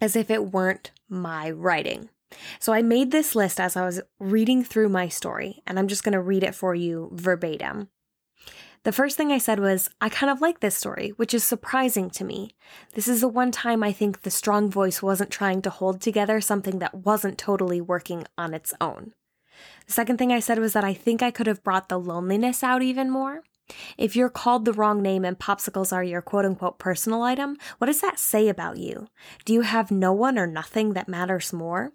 as 0.00 0.16
if 0.16 0.30
it 0.30 0.52
weren't 0.52 0.90
my 1.08 1.50
writing. 1.50 2.08
So 2.58 2.72
I 2.72 2.82
made 2.82 3.10
this 3.10 3.34
list 3.34 3.60
as 3.60 3.76
I 3.76 3.84
was 3.84 4.00
reading 4.18 4.64
through 4.64 4.88
my 4.88 5.08
story, 5.08 5.62
and 5.66 5.78
I'm 5.78 5.88
just 5.88 6.04
going 6.04 6.12
to 6.12 6.20
read 6.20 6.42
it 6.42 6.54
for 6.54 6.74
you 6.74 7.10
verbatim. 7.12 7.88
The 8.84 8.92
first 8.92 9.16
thing 9.16 9.32
I 9.32 9.38
said 9.38 9.60
was, 9.60 9.88
I 10.00 10.10
kind 10.10 10.30
of 10.30 10.42
like 10.42 10.60
this 10.60 10.76
story, 10.76 11.14
which 11.16 11.32
is 11.32 11.42
surprising 11.42 12.10
to 12.10 12.24
me. 12.24 12.54
This 12.92 13.08
is 13.08 13.22
the 13.22 13.28
one 13.28 13.50
time 13.50 13.82
I 13.82 13.92
think 13.92 14.22
the 14.22 14.30
strong 14.30 14.70
voice 14.70 15.02
wasn't 15.02 15.30
trying 15.30 15.62
to 15.62 15.70
hold 15.70 16.02
together 16.02 16.40
something 16.40 16.80
that 16.80 16.94
wasn't 16.94 17.38
totally 17.38 17.80
working 17.80 18.26
on 18.36 18.52
its 18.52 18.74
own. 18.82 19.14
The 19.86 19.92
second 19.92 20.18
thing 20.18 20.32
I 20.32 20.40
said 20.40 20.58
was 20.58 20.74
that 20.74 20.84
I 20.84 20.92
think 20.92 21.22
I 21.22 21.30
could 21.30 21.46
have 21.46 21.64
brought 21.64 21.88
the 21.88 21.98
loneliness 21.98 22.62
out 22.62 22.82
even 22.82 23.10
more. 23.10 23.42
If 23.96 24.14
you're 24.14 24.28
called 24.28 24.66
the 24.66 24.74
wrong 24.74 25.00
name 25.00 25.24
and 25.24 25.38
popsicles 25.38 25.90
are 25.90 26.04
your 26.04 26.20
quote 26.20 26.44
unquote 26.44 26.78
personal 26.78 27.22
item, 27.22 27.56
what 27.78 27.86
does 27.86 28.02
that 28.02 28.18
say 28.18 28.48
about 28.48 28.76
you? 28.76 29.08
Do 29.46 29.54
you 29.54 29.62
have 29.62 29.90
no 29.90 30.12
one 30.12 30.38
or 30.38 30.46
nothing 30.46 30.92
that 30.92 31.08
matters 31.08 31.54
more? 31.54 31.90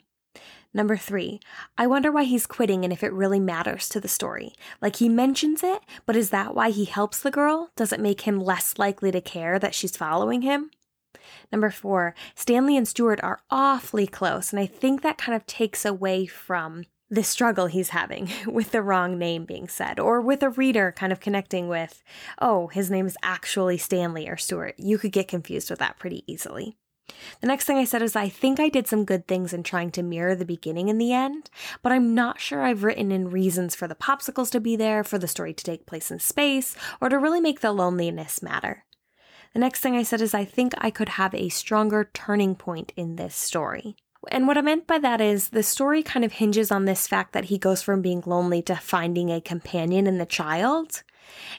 Number 0.74 0.98
three, 0.98 1.40
I 1.78 1.88
wonder 1.88 2.12
why 2.12 2.26
he's 2.26 2.46
quitting 2.46 2.84
and 2.84 2.94
if 2.94 3.04
it 3.04 3.12
really 3.12 3.40
matters 3.40 3.90
to 3.90 4.00
the 4.00 4.08
story. 4.08 4.54
Like 4.82 4.98
he 4.98 5.10
mentions 5.10 5.64
it, 5.64 5.82
but 6.06 6.16
is 6.16 6.30
that 6.30 6.54
why 6.54 6.70
he 6.70 6.86
helps 6.86 7.20
the 7.20 7.32
girl? 7.32 7.72
Does 7.76 7.92
it 7.92 8.00
make 8.00 8.22
him 8.22 8.40
less 8.40 8.78
likely 8.78 9.12
to 9.12 9.22
care 9.22 9.58
that 9.58 9.74
she's 9.74 9.98
following 9.98 10.44
him? 10.44 10.70
Number 11.52 11.72
four, 11.72 12.14
Stanley 12.36 12.78
and 12.78 12.88
Stuart 12.88 13.20
are 13.24 13.42
awfully 13.50 14.06
close, 14.06 14.52
and 14.52 14.60
I 14.60 14.68
think 14.68 15.02
that 15.02 15.18
kind 15.18 15.36
of 15.36 15.46
takes 15.48 15.86
away 15.86 16.28
from 16.28 16.84
the 17.10 17.24
struggle 17.24 17.66
he's 17.66 17.90
having 17.90 18.30
with 18.46 18.72
the 18.72 18.84
wrong 18.84 19.18
name 19.18 19.46
being 19.46 19.68
said, 19.68 20.00
or 20.00 20.22
with 20.22 20.44
a 20.44 20.50
reader 20.52 20.94
kind 20.96 21.12
of 21.12 21.20
connecting 21.20 21.68
with, 21.68 22.04
oh, 22.40 22.68
his 22.68 22.92
name 22.92 23.08
is 23.08 23.18
actually 23.24 23.78
Stanley 23.80 24.30
or 24.30 24.38
Stuart. 24.38 24.76
You 24.78 25.00
could 25.00 25.12
get 25.12 25.28
confused 25.28 25.72
with 25.72 25.80
that 25.80 25.98
pretty 25.98 26.24
easily. 26.28 26.78
The 27.42 27.48
next 27.48 27.66
thing 27.66 27.78
I 27.78 27.86
said 27.86 28.02
is 28.02 28.16
I 28.16 28.30
think 28.30 28.60
I 28.60 28.70
did 28.70 28.88
some 28.88 29.06
good 29.06 29.28
things 29.28 29.54
in 29.54 29.64
trying 29.64 29.92
to 29.92 30.04
mirror 30.04 30.36
the 30.36 30.46
beginning 30.46 30.90
and 30.90 31.00
the 31.00 31.14
end, 31.14 31.50
but 31.82 31.92
I'm 31.92 32.14
not 32.14 32.40
sure 32.40 32.64
I've 32.64 32.84
written 32.84 33.12
in 33.12 33.30
reasons 33.30 33.76
for 33.76 33.88
the 33.88 33.96
popsicles 33.96 34.52
to 34.52 34.60
be 34.60 34.76
there, 34.76 35.04
for 35.04 35.18
the 35.18 35.28
story 35.28 35.54
to 35.54 35.64
take 35.64 35.86
place 35.86 36.12
in 36.12 36.20
space, 36.20 36.76
or 37.02 37.10
to 37.10 37.18
really 37.20 37.42
make 37.42 37.62
the 37.62 37.72
loneliness 37.72 38.42
matter. 38.42 38.86
The 39.54 39.60
next 39.60 39.80
thing 39.80 39.96
I 39.96 40.04
said 40.04 40.22
is 40.22 40.34
I 40.34 40.46
think 40.46 40.74
I 40.78 40.92
could 40.92 41.10
have 41.10 41.34
a 41.34 41.50
stronger 41.50 42.10
turning 42.14 42.56
point 42.56 42.94
in 42.96 43.16
this 43.16 43.36
story. 43.36 43.96
And 44.32 44.48
what 44.48 44.58
I 44.58 44.62
meant 44.62 44.86
by 44.86 45.00
that 45.00 45.22
is 45.22 45.50
the 45.50 45.64
story 45.64 46.04
kind 46.04 46.26
of 46.26 46.34
hinges 46.34 46.72
on 46.72 46.86
this 46.86 47.08
fact 47.08 47.34
that 47.34 47.46
he 47.46 47.58
goes 47.58 47.82
from 47.82 48.02
being 48.02 48.22
lonely 48.26 48.62
to 48.64 48.76
finding 48.76 49.32
a 49.32 49.42
companion 49.42 50.08
in 50.08 50.18
the 50.18 50.26
child. 50.26 51.04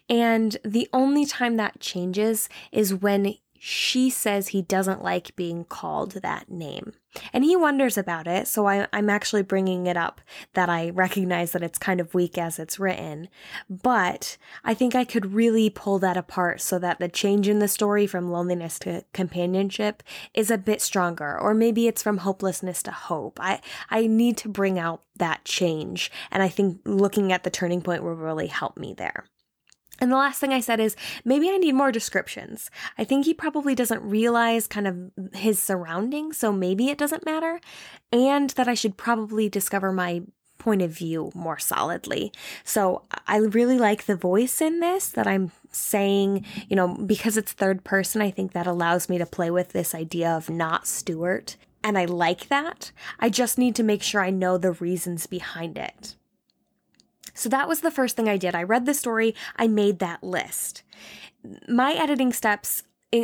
And 0.08 0.56
the 0.64 0.88
only 0.92 1.24
time 1.24 1.56
that 1.56 1.80
changes 1.80 2.48
is 2.70 2.94
when 2.94 3.34
she 3.62 4.08
says 4.08 4.48
he 4.48 4.62
doesn't 4.62 5.02
like 5.02 5.36
being 5.36 5.64
called 5.64 6.12
that 6.12 6.50
name. 6.50 6.94
And 7.30 7.44
he 7.44 7.56
wonders 7.56 7.98
about 7.98 8.26
it, 8.26 8.48
so 8.48 8.64
I, 8.64 8.86
am 8.90 9.10
actually 9.10 9.42
bringing 9.42 9.86
it 9.86 9.98
up 9.98 10.22
that 10.54 10.70
I 10.70 10.88
recognize 10.88 11.52
that 11.52 11.62
it's 11.62 11.76
kind 11.76 12.00
of 12.00 12.14
weak 12.14 12.38
as 12.38 12.58
it's 12.58 12.78
written. 12.78 13.28
But 13.68 14.38
I 14.64 14.72
think 14.72 14.94
I 14.94 15.04
could 15.04 15.34
really 15.34 15.68
pull 15.68 15.98
that 15.98 16.16
apart 16.16 16.62
so 16.62 16.78
that 16.78 17.00
the 17.00 17.08
change 17.08 17.48
in 17.48 17.58
the 17.58 17.68
story 17.68 18.06
from 18.06 18.30
loneliness 18.30 18.78
to 18.78 19.04
companionship 19.12 20.02
is 20.32 20.50
a 20.50 20.56
bit 20.56 20.80
stronger, 20.80 21.38
or 21.38 21.52
maybe 21.52 21.86
it's 21.86 22.02
from 22.02 22.18
hopelessness 22.18 22.82
to 22.84 22.92
hope. 22.92 23.38
I, 23.42 23.60
I 23.90 24.06
need 24.06 24.38
to 24.38 24.48
bring 24.48 24.78
out 24.78 25.02
that 25.16 25.44
change, 25.44 26.10
and 26.30 26.42
I 26.42 26.48
think 26.48 26.80
looking 26.86 27.30
at 27.30 27.44
the 27.44 27.50
turning 27.50 27.82
point 27.82 28.02
will 28.02 28.14
really 28.14 28.46
help 28.46 28.78
me 28.78 28.94
there. 28.94 29.26
And 30.00 30.10
the 30.10 30.16
last 30.16 30.40
thing 30.40 30.52
I 30.52 30.60
said 30.60 30.80
is 30.80 30.96
maybe 31.24 31.50
I 31.50 31.58
need 31.58 31.74
more 31.74 31.92
descriptions. 31.92 32.70
I 32.96 33.04
think 33.04 33.26
he 33.26 33.34
probably 33.34 33.74
doesn't 33.74 34.02
realize 34.02 34.66
kind 34.66 34.86
of 34.86 35.34
his 35.34 35.60
surroundings, 35.60 36.38
so 36.38 36.52
maybe 36.52 36.88
it 36.88 36.98
doesn't 36.98 37.26
matter. 37.26 37.60
And 38.12 38.50
that 38.50 38.68
I 38.68 38.74
should 38.74 38.96
probably 38.96 39.48
discover 39.48 39.92
my 39.92 40.22
point 40.60 40.82
of 40.82 40.90
view 40.90 41.32
more 41.34 41.58
solidly. 41.58 42.32
So 42.64 43.02
I 43.26 43.38
really 43.38 43.78
like 43.78 44.04
the 44.04 44.14
voice 44.14 44.60
in 44.60 44.80
this 44.80 45.08
that 45.08 45.26
I'm 45.26 45.50
saying, 45.72 46.44
you 46.68 46.76
know, 46.76 46.94
because 46.94 47.36
it's 47.36 47.52
third 47.52 47.82
person, 47.82 48.22
I 48.22 48.30
think 48.30 48.52
that 48.52 48.66
allows 48.66 49.08
me 49.08 49.18
to 49.18 49.26
play 49.26 49.50
with 49.50 49.70
this 49.70 49.94
idea 49.94 50.30
of 50.30 50.50
not 50.50 50.86
Stuart. 50.86 51.56
And 51.82 51.96
I 51.96 52.04
like 52.04 52.48
that. 52.48 52.92
I 53.18 53.30
just 53.30 53.56
need 53.56 53.74
to 53.76 53.82
make 53.82 54.02
sure 54.02 54.22
I 54.22 54.30
know 54.30 54.58
the 54.58 54.72
reasons 54.72 55.26
behind 55.26 55.78
it. 55.78 56.14
So 57.34 57.48
that 57.48 57.68
was 57.68 57.80
the 57.80 57.90
first 57.90 58.16
thing 58.16 58.28
I 58.28 58.36
did. 58.36 58.54
I 58.54 58.62
read 58.62 58.86
the 58.86 58.94
story, 58.94 59.34
I 59.56 59.68
made 59.68 59.98
that 59.98 60.22
list. 60.22 60.82
My 61.68 61.92
editing 61.92 62.32
steps 62.32 62.82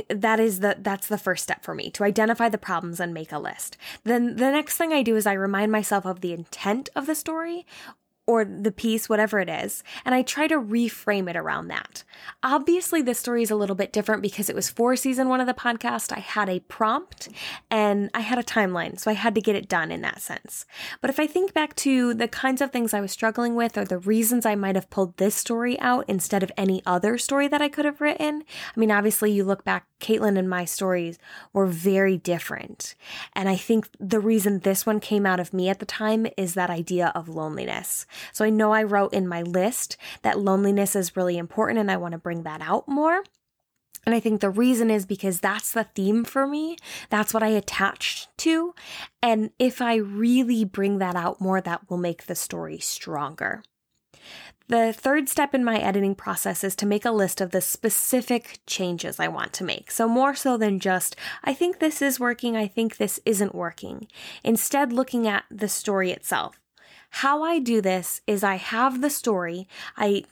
that 0.09 0.41
is 0.41 0.61
the 0.61 0.77
that's 0.81 1.07
the 1.07 1.19
first 1.19 1.45
step 1.45 1.63
for 1.63 1.75
me 1.75 1.91
to 1.91 2.03
identify 2.03 2.49
the 2.49 2.59
problems 2.59 2.99
and 2.99 3.15
make 3.15 3.31
a 3.31 3.39
list. 3.39 3.77
Then 4.03 4.37
the 4.37 4.51
next 4.51 4.77
thing 4.77 4.93
I 4.93 5.03
do 5.03 5.15
is 5.17 5.27
I 5.27 5.33
remind 5.33 5.71
myself 5.71 6.05
of 6.05 6.21
the 6.21 6.33
intent 6.33 6.89
of 6.97 7.07
the 7.07 7.15
story 7.15 7.67
or 8.27 8.45
the 8.45 8.73
piece, 8.73 9.09
whatever 9.09 9.39
it 9.39 9.49
is, 9.49 9.85
and 10.05 10.15
I 10.15 10.23
try 10.23 10.47
to 10.49 10.61
reframe 10.61 11.31
it 11.31 11.37
around 11.37 11.69
that. 11.69 12.05
Obviously, 12.43 13.03
this 13.03 13.19
story 13.19 13.43
is 13.43 13.51
a 13.51 13.57
little 13.57 13.77
bit 13.77 13.93
different 13.93 14.23
because 14.23 14.51
it 14.51 14.57
was 14.57 14.69
for 14.69 14.97
season 14.97 15.29
one 15.29 15.41
of 15.41 15.47
the 15.47 15.55
podcast. 15.55 16.13
I 16.13 16.21
had 16.21 16.49
a 16.49 16.61
prompt 16.61 17.29
and 17.71 18.11
I 18.15 18.21
had 18.21 18.39
a 18.39 18.43
timeline, 18.43 18.99
so 18.99 19.11
I 19.11 19.15
had 19.15 19.35
to 19.35 19.41
get 19.41 19.57
it 19.57 19.69
done 19.69 19.91
in 19.91 20.01
that 20.03 20.21
sense. 20.21 20.67
But 21.01 21.11
if 21.11 21.21
I 21.21 21.27
think 21.27 21.55
back 21.55 21.75
to 21.77 22.15
the 22.15 22.29
kinds 22.29 22.61
of 22.61 22.71
things 22.71 22.93
I 22.93 23.01
was 23.01 23.13
struggling 23.13 23.55
with 23.55 23.79
or 23.79 23.85
the 23.85 23.99
reasons 23.99 24.45
I 24.45 24.55
might 24.55 24.75
have 24.75 24.91
pulled 24.91 25.17
this 25.17 25.35
story 25.35 25.79
out 25.81 26.05
instead 26.09 26.43
of 26.43 26.53
any 26.57 26.83
other 26.85 27.19
story 27.19 27.49
that 27.49 27.63
I 27.63 27.69
could 27.69 27.85
have 27.85 28.01
written, 28.01 28.43
I 28.77 28.81
mean, 28.81 28.91
obviously, 28.91 29.33
you 29.33 29.45
look 29.45 29.65
back, 29.65 29.87
Caitlin 30.01 30.39
and 30.39 30.49
my 30.49 30.65
stories 30.65 31.19
were 31.53 31.67
very 31.67 32.17
different. 32.17 32.95
And 33.35 33.49
I 33.49 33.57
think 33.57 33.89
the 34.01 34.21
reason 34.21 34.61
this 34.61 34.85
one 34.85 35.01
came 35.01 35.27
out 35.27 35.41
of 35.41 35.55
me 35.55 35.69
at 35.69 35.79
the 35.79 35.87
time 35.87 36.27
is 36.37 36.55
that 36.55 36.71
idea 36.71 37.13
of 37.15 37.29
loneliness. 37.29 38.07
So 38.33 38.45
I 38.45 38.51
know 38.51 38.73
I 38.73 38.83
wrote 38.83 39.13
in 39.13 39.29
my 39.29 39.43
list 39.43 39.97
that 40.23 40.39
loneliness 40.39 40.97
is 40.97 41.17
really 41.17 41.39
important 41.39 41.79
and 41.79 41.91
I 41.91 41.97
want 41.97 42.13
to 42.13 42.19
bring 42.19 42.43
that 42.43 42.61
out 42.61 42.89
more. 42.89 43.23
And 44.07 44.15
I 44.15 44.21
think 44.21 44.41
the 44.41 44.51
reason 44.51 44.89
is 44.91 45.05
because 45.05 45.41
that's 45.41 45.73
the 45.73 45.85
theme 45.85 46.25
for 46.25 46.47
me. 46.47 46.77
That's 47.11 47.35
what 47.35 47.43
I 47.43 47.49
attached 47.49 48.29
to. 48.39 48.73
And 49.21 49.51
if 49.59 49.83
I 49.83 49.97
really 49.97 50.65
bring 50.65 50.99
that 50.99 51.17
out 51.17 51.41
more, 51.41 51.61
that 51.61 51.91
will 51.91 51.97
make 51.97 52.27
the 52.27 52.37
story 52.37 52.79
stronger. 52.79 53.65
The 54.69 54.93
third 54.93 55.29
step 55.29 55.55
in 55.55 55.65
my 55.65 55.79
editing 55.79 56.17
process 56.17 56.65
is 56.65 56.75
to 56.77 56.87
make 56.87 57.05
a 57.05 57.13
list 57.13 57.41
of 57.41 57.53
the 57.53 57.61
specific 57.61 58.59
changes 58.67 59.21
I 59.21 59.29
want 59.29 59.53
to 59.55 59.65
make. 59.65 59.93
So, 59.93 60.09
more 60.09 60.35
so 60.35 60.57
than 60.57 60.81
just, 60.81 61.15
I 61.45 61.55
think 61.55 61.79
this 61.79 62.03
is 62.03 62.19
working, 62.19 62.57
I 62.57 62.67
think 62.67 62.97
this 62.97 63.21
isn't 63.25 63.55
working. 63.55 64.09
Instead, 64.43 64.93
looking 64.93 65.29
at 65.29 65.45
the 65.51 65.69
story 65.69 66.11
itself. 66.11 66.59
How 67.21 67.43
I 67.43 67.61
do 67.61 67.81
this 67.81 68.21
is 68.27 68.45
I 68.45 68.57
have 68.57 69.01
the 69.01 69.09
story, 69.09 69.67
I 69.97 70.25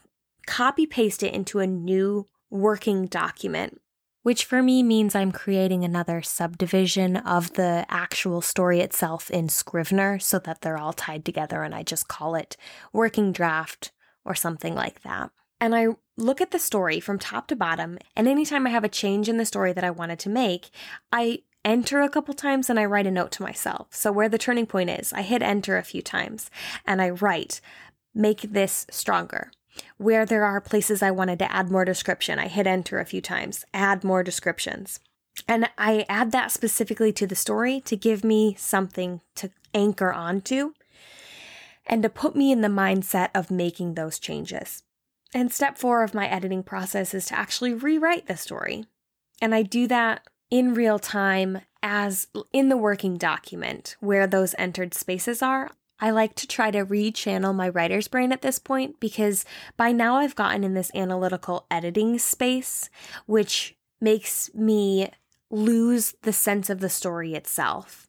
copy 0.46 0.84
paste 0.84 1.22
it 1.22 1.32
into 1.32 1.60
a 1.60 1.66
new 1.66 2.28
working 2.50 3.06
document, 3.06 3.80
which 4.22 4.44
for 4.44 4.62
me 4.62 4.82
means 4.82 5.14
I'm 5.14 5.32
creating 5.32 5.82
another 5.82 6.20
subdivision 6.20 7.16
of 7.16 7.54
the 7.54 7.86
actual 7.88 8.42
story 8.42 8.80
itself 8.80 9.30
in 9.30 9.48
Scrivener 9.48 10.18
so 10.18 10.38
that 10.40 10.60
they're 10.60 10.76
all 10.76 10.92
tied 10.92 11.24
together 11.24 11.62
and 11.62 11.74
I 11.74 11.84
just 11.84 12.06
call 12.06 12.34
it 12.34 12.54
working 12.92 13.32
draft 13.32 13.90
or 14.22 14.34
something 14.34 14.74
like 14.74 15.04
that. 15.04 15.30
And 15.62 15.74
I 15.74 15.86
look 16.18 16.42
at 16.42 16.50
the 16.50 16.58
story 16.58 17.00
from 17.00 17.18
top 17.18 17.46
to 17.46 17.56
bottom, 17.56 17.96
and 18.14 18.28
anytime 18.28 18.66
I 18.66 18.70
have 18.70 18.84
a 18.84 18.90
change 18.90 19.30
in 19.30 19.38
the 19.38 19.46
story 19.46 19.72
that 19.72 19.84
I 19.84 19.90
wanted 19.90 20.18
to 20.18 20.28
make, 20.28 20.68
I 21.10 21.44
enter 21.64 22.00
a 22.00 22.09
couple 22.09 22.35
times 22.35 22.68
and 22.68 22.78
I 22.78 22.85
write 22.85 23.06
a 23.06 23.11
note 23.11 23.33
to 23.33 23.42
myself. 23.42 23.88
So, 23.90 24.12
where 24.12 24.28
the 24.28 24.38
turning 24.38 24.66
point 24.66 24.90
is, 24.90 25.12
I 25.12 25.23
hit 25.23 25.42
enter 25.42 25.76
a 25.76 25.83
few 25.83 26.02
times 26.02 26.50
and 26.87 27.00
I 27.00 27.11
write, 27.11 27.61
make 28.14 28.42
this 28.42 28.87
stronger. 28.90 29.50
Where 29.97 30.25
there 30.25 30.44
are 30.44 30.61
places 30.61 31.02
I 31.02 31.11
wanted 31.11 31.38
to 31.40 31.52
add 31.52 31.71
more 31.71 31.85
description, 31.85 32.38
I 32.38 32.47
hit 32.47 32.66
enter 32.66 33.00
a 33.00 33.04
few 33.04 33.21
times, 33.21 33.64
add 33.75 34.04
more 34.04 34.23
descriptions. 34.23 35.00
And 35.49 35.68
I 35.76 36.06
add 36.09 36.30
that 36.30 36.52
specifically 36.52 37.12
to 37.14 37.26
the 37.26 37.35
story 37.35 37.80
to 37.83 37.97
give 37.97 38.23
me 38.23 38.54
something 38.56 39.21
to 39.35 39.50
anchor 39.75 40.12
onto 40.12 40.75
and 41.87 42.02
to 42.02 42.09
put 42.09 42.37
me 42.37 42.52
in 42.52 42.61
the 42.61 42.68
mindset 42.68 43.30
of 43.35 43.50
making 43.50 43.94
those 43.94 44.18
changes. 44.18 44.85
And 45.35 45.52
step 45.52 45.76
four 45.76 46.04
of 46.04 46.14
my 46.14 46.28
editing 46.28 46.62
process 46.62 47.12
is 47.12 47.26
to 47.26 47.38
actually 47.38 47.75
rewrite 47.75 48.26
the 48.26 48.37
story. 48.37 48.85
And 49.42 49.54
I 49.54 49.62
do 49.62 49.88
that 49.88 50.28
in 50.54 50.73
real 50.73 51.00
time 51.00 51.61
as 51.82 52.28
in 52.52 52.68
the 52.68 52.76
working 52.76 53.16
document 53.16 53.96
where 53.99 54.25
those 54.25 54.54
entered 54.56 54.94
spaces 54.94 55.42
are. 55.42 55.68
I 55.99 56.12
like 56.12 56.37
to 56.37 56.46
try 56.46 56.70
to 56.70 56.87
rechannel 56.87 57.52
my 57.56 57.68
writer's 57.68 58.06
brain 58.06 58.30
at 58.30 58.40
this 58.40 58.61
point 58.61 59.00
because 59.00 59.44
by 59.76 59.90
now 59.90 60.14
I've 60.14 60.37
gotten 60.37 60.62
in 60.62 60.75
this 60.75 60.92
analytical 60.94 61.66
editing 61.73 62.20
space, 62.20 62.88
which 63.26 63.75
makes 64.00 64.54
me 64.54 65.11
lose 65.50 66.14
the 66.23 66.32
sense 66.32 66.70
of 66.70 66.78
the 66.78 66.88
story 66.88 67.34
itself. 67.34 68.08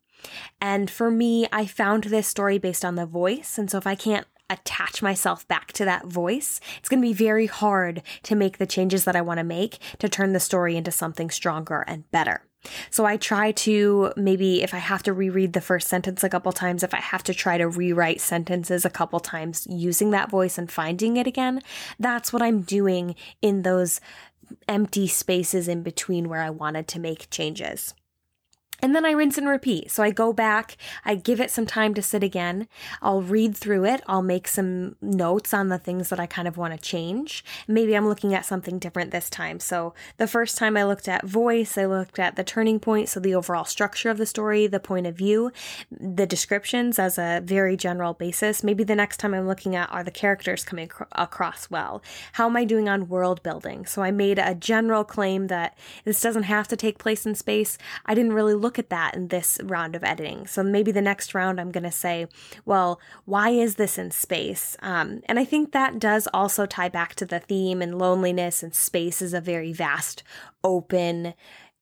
And 0.61 0.87
for 0.87 1.09
me, 1.09 1.47
I 1.51 1.65
found 1.65 2.03
this 2.03 2.27
story 2.27 2.59
based 2.59 2.85
on 2.85 2.93
the 2.93 3.07
voice. 3.07 3.57
And 3.57 3.71
so 3.71 3.79
if 3.79 3.87
I 3.87 3.95
can't 3.95 4.27
attach 4.49 5.01
myself 5.01 5.47
back 5.47 5.73
to 5.73 5.85
that 5.85 6.05
voice, 6.05 6.59
it's 6.77 6.89
going 6.89 7.01
to 7.01 7.07
be 7.07 7.13
very 7.13 7.47
hard 7.47 8.01
to 8.23 8.35
make 8.35 8.57
the 8.57 8.67
changes 8.67 9.05
that 9.05 9.15
I 9.15 9.21
want 9.21 9.39
to 9.39 9.43
make 9.43 9.79
to 9.99 10.09
turn 10.09 10.33
the 10.33 10.39
story 10.39 10.75
into 10.75 10.91
something 10.91 11.29
stronger 11.29 11.83
and 11.87 12.09
better. 12.11 12.43
So 12.89 13.05
I 13.05 13.17
try 13.17 13.51
to 13.51 14.11
maybe 14.15 14.63
if 14.63 14.73
I 14.73 14.79
have 14.79 15.03
to 15.03 15.13
reread 15.13 15.53
the 15.53 15.61
first 15.61 15.87
sentence 15.87 16.23
a 16.23 16.29
couple 16.29 16.51
times, 16.51 16.83
if 16.83 16.93
I 16.93 16.99
have 16.99 17.23
to 17.23 17.33
try 17.33 17.57
to 17.57 17.67
rewrite 17.67 18.21
sentences 18.21 18.85
a 18.85 18.89
couple 18.89 19.19
times 19.19 19.67
using 19.69 20.11
that 20.11 20.31
voice 20.31 20.57
and 20.57 20.71
finding 20.71 21.17
it 21.17 21.27
again, 21.27 21.61
that's 21.99 22.33
what 22.33 22.41
I'm 22.41 22.61
doing 22.61 23.15
in 23.41 23.61
those 23.61 24.01
empty 24.67 25.07
spaces 25.07 25.67
in 25.67 25.83
between 25.83 26.29
where 26.29 26.41
I 26.41 26.49
wanted 26.49 26.87
to 26.89 26.99
make 26.99 27.29
changes. 27.29 27.93
And 28.81 28.95
then 28.95 29.05
I 29.05 29.11
rinse 29.11 29.37
and 29.37 29.47
repeat. 29.47 29.91
So 29.91 30.03
I 30.03 30.11
go 30.11 30.33
back, 30.33 30.77
I 31.03 31.15
give 31.15 31.39
it 31.39 31.51
some 31.51 31.65
time 31.65 31.93
to 31.93 32.01
sit 32.01 32.23
again. 32.23 32.67
I'll 33.01 33.21
read 33.21 33.55
through 33.55 33.85
it. 33.85 34.01
I'll 34.07 34.21
make 34.21 34.47
some 34.47 34.95
notes 35.01 35.53
on 35.53 35.69
the 35.69 35.77
things 35.77 36.09
that 36.09 36.19
I 36.19 36.25
kind 36.25 36.47
of 36.47 36.57
want 36.57 36.73
to 36.73 36.79
change. 36.79 37.43
Maybe 37.67 37.95
I'm 37.95 38.07
looking 38.07 38.33
at 38.33 38.45
something 38.45 38.79
different 38.79 39.11
this 39.11 39.29
time. 39.29 39.59
So 39.59 39.93
the 40.17 40.27
first 40.27 40.57
time 40.57 40.77
I 40.77 40.83
looked 40.83 41.07
at 41.07 41.25
voice, 41.25 41.77
I 41.77 41.85
looked 41.85 42.19
at 42.19 42.35
the 42.35 42.43
turning 42.43 42.79
point. 42.79 43.09
So 43.09 43.19
the 43.19 43.35
overall 43.35 43.65
structure 43.65 44.09
of 44.09 44.17
the 44.17 44.25
story, 44.25 44.67
the 44.67 44.79
point 44.79 45.07
of 45.07 45.15
view, 45.15 45.51
the 45.91 46.25
descriptions 46.25 46.99
as 46.99 47.17
a 47.17 47.41
very 47.43 47.77
general 47.77 48.13
basis. 48.13 48.63
Maybe 48.63 48.83
the 48.83 48.95
next 48.95 49.17
time 49.17 49.33
I'm 49.33 49.47
looking 49.47 49.75
at 49.75 49.91
are 49.91 50.03
the 50.03 50.11
characters 50.11 50.63
coming 50.63 50.89
across 51.13 51.69
well? 51.69 52.01
How 52.33 52.47
am 52.47 52.57
I 52.57 52.65
doing 52.65 52.89
on 52.89 53.07
world 53.07 53.41
building? 53.43 53.85
So 53.85 54.01
I 54.01 54.11
made 54.11 54.39
a 54.39 54.55
general 54.55 55.03
claim 55.03 55.47
that 55.47 55.77
this 56.03 56.21
doesn't 56.21 56.43
have 56.43 56.67
to 56.69 56.75
take 56.75 56.97
place 56.97 57.25
in 57.25 57.35
space. 57.35 57.77
I 58.05 58.13
didn't 58.13 58.33
really 58.33 58.53
look 58.65 58.79
at 58.79 58.89
that 58.89 59.15
in 59.15 59.27
this 59.27 59.59
round 59.63 59.95
of 59.95 60.03
editing. 60.03 60.47
So 60.47 60.63
maybe 60.63 60.91
the 60.91 60.99
next 60.99 61.35
round 61.35 61.61
I'm 61.61 61.69
going 61.69 61.83
to 61.83 61.91
say, 61.91 62.25
well, 62.65 62.99
why 63.25 63.51
is 63.51 63.75
this 63.75 63.99
in 63.99 64.09
space? 64.09 64.75
Um, 64.81 65.21
and 65.25 65.37
I 65.37 65.45
think 65.45 65.71
that 65.71 65.99
does 65.99 66.27
also 66.33 66.65
tie 66.65 66.89
back 66.89 67.13
to 67.15 67.27
the 67.27 67.39
theme 67.39 67.79
and 67.83 67.99
loneliness, 67.99 68.63
and 68.63 68.73
space 68.73 69.21
is 69.21 69.35
a 69.35 69.41
very 69.41 69.71
vast, 69.71 70.23
open, 70.63 71.35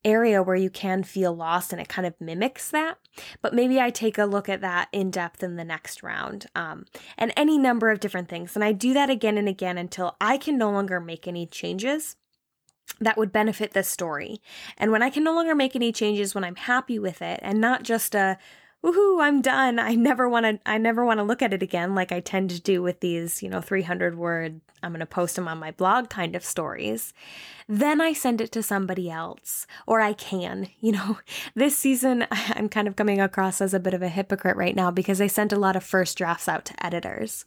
area 0.05 0.43
where 0.43 0.57
you 0.57 0.69
can 0.69 1.01
feel 1.01 1.33
lost 1.33 1.71
and 1.71 1.81
it 1.81 1.87
kind 1.87 2.05
of 2.05 2.19
mimics 2.19 2.69
that. 2.71 2.97
But 3.41 3.53
maybe 3.53 3.79
I 3.79 3.89
take 3.89 4.17
a 4.17 4.25
look 4.25 4.49
at 4.49 4.59
that 4.59 4.89
in 4.91 5.11
depth 5.11 5.41
in 5.41 5.55
the 5.55 5.63
next 5.63 6.03
round 6.03 6.47
um, 6.55 6.83
and 7.17 7.31
any 7.37 7.57
number 7.57 7.89
of 7.89 8.01
different 8.01 8.27
things. 8.27 8.55
And 8.55 8.65
I 8.65 8.73
do 8.73 8.93
that 8.93 9.09
again 9.09 9.37
and 9.37 9.47
again 9.47 9.77
until 9.77 10.17
I 10.19 10.37
can 10.37 10.57
no 10.57 10.69
longer 10.71 10.99
make 10.99 11.25
any 11.25 11.45
changes 11.45 12.17
that 12.99 13.17
would 13.17 13.31
benefit 13.31 13.73
this 13.73 13.87
story. 13.87 14.41
And 14.77 14.91
when 14.91 15.03
I 15.03 15.09
can 15.09 15.23
no 15.23 15.33
longer 15.33 15.55
make 15.55 15.75
any 15.75 15.91
changes 15.91 16.35
when 16.35 16.43
I'm 16.43 16.55
happy 16.55 16.99
with 16.99 17.21
it 17.21 17.39
and 17.43 17.59
not 17.59 17.83
just 17.83 18.15
a 18.15 18.37
woohoo, 18.83 19.23
I'm 19.23 19.41
done. 19.41 19.79
I 19.79 19.95
never 19.95 20.27
want 20.27 20.45
to 20.45 20.59
I 20.69 20.77
never 20.77 21.05
want 21.05 21.19
to 21.19 21.23
look 21.23 21.41
at 21.41 21.53
it 21.53 21.63
again 21.63 21.95
like 21.95 22.11
I 22.11 22.19
tend 22.19 22.49
to 22.51 22.61
do 22.61 22.81
with 22.81 22.99
these, 22.99 23.41
you 23.41 23.49
know, 23.49 23.61
300 23.61 24.17
word 24.17 24.59
I'm 24.81 24.91
going 24.91 24.99
to 24.99 25.05
post 25.05 25.37
them 25.37 25.47
on 25.47 25.59
my 25.59 25.71
blog 25.71 26.09
kind 26.09 26.35
of 26.35 26.43
stories. 26.43 27.13
Then 27.69 28.01
I 28.01 28.11
send 28.11 28.41
it 28.41 28.51
to 28.51 28.61
somebody 28.61 29.09
else 29.09 29.65
or 29.87 30.01
I 30.01 30.11
can. 30.11 30.67
You 30.81 30.91
know, 30.91 31.19
this 31.55 31.77
season 31.77 32.27
I'm 32.31 32.67
kind 32.67 32.87
of 32.87 32.97
coming 32.97 33.21
across 33.21 33.61
as 33.61 33.73
a 33.73 33.79
bit 33.79 33.93
of 33.93 34.01
a 34.01 34.09
hypocrite 34.09 34.57
right 34.57 34.75
now 34.75 34.91
because 34.91 35.21
I 35.21 35.27
sent 35.27 35.53
a 35.53 35.59
lot 35.59 35.77
of 35.77 35.83
first 35.83 36.17
drafts 36.17 36.49
out 36.49 36.65
to 36.65 36.85
editors. 36.85 37.45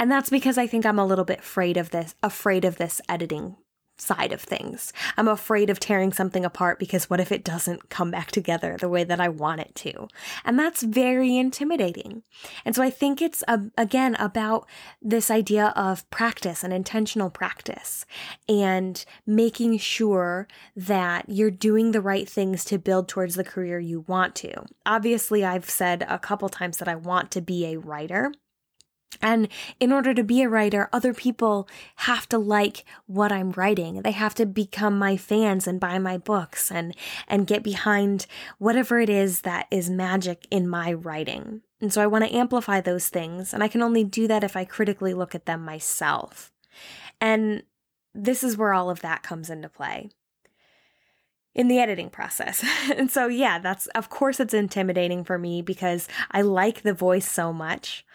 And 0.00 0.10
that's 0.10 0.30
because 0.30 0.58
I 0.58 0.66
think 0.66 0.84
I'm 0.84 0.98
a 0.98 1.06
little 1.06 1.24
bit 1.24 1.38
afraid 1.38 1.76
of 1.76 1.90
this 1.90 2.16
afraid 2.22 2.64
of 2.64 2.78
this 2.78 3.00
editing 3.08 3.56
side 4.02 4.32
of 4.32 4.40
things. 4.40 4.92
I'm 5.16 5.28
afraid 5.28 5.70
of 5.70 5.78
tearing 5.78 6.12
something 6.12 6.44
apart 6.44 6.78
because 6.78 7.08
what 7.08 7.20
if 7.20 7.30
it 7.30 7.44
doesn't 7.44 7.88
come 7.88 8.10
back 8.10 8.30
together 8.30 8.76
the 8.78 8.88
way 8.88 9.04
that 9.04 9.20
I 9.20 9.28
want 9.28 9.60
it 9.60 9.74
to? 9.76 10.08
And 10.44 10.58
that's 10.58 10.82
very 10.82 11.36
intimidating. 11.36 12.22
And 12.64 12.74
so 12.74 12.82
I 12.82 12.90
think 12.90 13.22
it's 13.22 13.44
again 13.78 14.16
about 14.16 14.66
this 15.00 15.30
idea 15.30 15.72
of 15.76 16.08
practice 16.10 16.64
and 16.64 16.72
intentional 16.72 17.30
practice 17.30 18.04
and 18.48 19.04
making 19.26 19.78
sure 19.78 20.48
that 20.74 21.26
you're 21.28 21.50
doing 21.50 21.92
the 21.92 22.00
right 22.00 22.28
things 22.28 22.64
to 22.66 22.78
build 22.78 23.08
towards 23.08 23.36
the 23.36 23.44
career 23.44 23.78
you 23.78 24.04
want 24.08 24.34
to. 24.34 24.64
Obviously, 24.84 25.44
I've 25.44 25.70
said 25.70 26.04
a 26.08 26.18
couple 26.18 26.48
times 26.48 26.78
that 26.78 26.88
I 26.88 26.96
want 26.96 27.30
to 27.32 27.40
be 27.40 27.66
a 27.66 27.78
writer. 27.78 28.32
And 29.20 29.48
in 29.78 29.92
order 29.92 30.14
to 30.14 30.24
be 30.24 30.42
a 30.42 30.48
writer, 30.48 30.88
other 30.92 31.12
people 31.12 31.68
have 31.96 32.28
to 32.30 32.38
like 32.38 32.84
what 33.06 33.30
I'm 33.30 33.50
writing. 33.52 34.02
They 34.02 34.12
have 34.12 34.34
to 34.36 34.46
become 34.46 34.98
my 34.98 35.16
fans 35.16 35.66
and 35.66 35.78
buy 35.78 35.98
my 35.98 36.18
books 36.18 36.70
and, 36.72 36.96
and 37.28 37.46
get 37.46 37.62
behind 37.62 38.26
whatever 38.58 38.98
it 39.00 39.10
is 39.10 39.42
that 39.42 39.66
is 39.70 39.90
magic 39.90 40.46
in 40.50 40.68
my 40.68 40.92
writing. 40.92 41.60
And 41.80 41.92
so 41.92 42.00
I 42.00 42.06
want 42.06 42.24
to 42.24 42.34
amplify 42.34 42.80
those 42.80 43.08
things. 43.08 43.52
And 43.52 43.62
I 43.62 43.68
can 43.68 43.82
only 43.82 44.04
do 44.04 44.26
that 44.28 44.44
if 44.44 44.56
I 44.56 44.64
critically 44.64 45.14
look 45.14 45.34
at 45.34 45.46
them 45.46 45.64
myself. 45.64 46.52
And 47.20 47.64
this 48.14 48.42
is 48.42 48.56
where 48.56 48.72
all 48.72 48.88
of 48.88 49.00
that 49.00 49.22
comes 49.22 49.50
into 49.50 49.68
play. 49.68 50.10
in 51.54 51.68
the 51.68 51.78
editing 51.78 52.08
process. 52.08 52.64
and 52.96 53.10
so, 53.10 53.26
yeah, 53.26 53.58
that's, 53.58 53.86
of 53.88 54.08
course, 54.08 54.40
it's 54.40 54.54
intimidating 54.54 55.22
for 55.22 55.38
me 55.38 55.60
because 55.60 56.08
I 56.30 56.40
like 56.42 56.82
the 56.82 56.94
voice 56.94 57.30
so 57.30 57.52
much. 57.52 58.06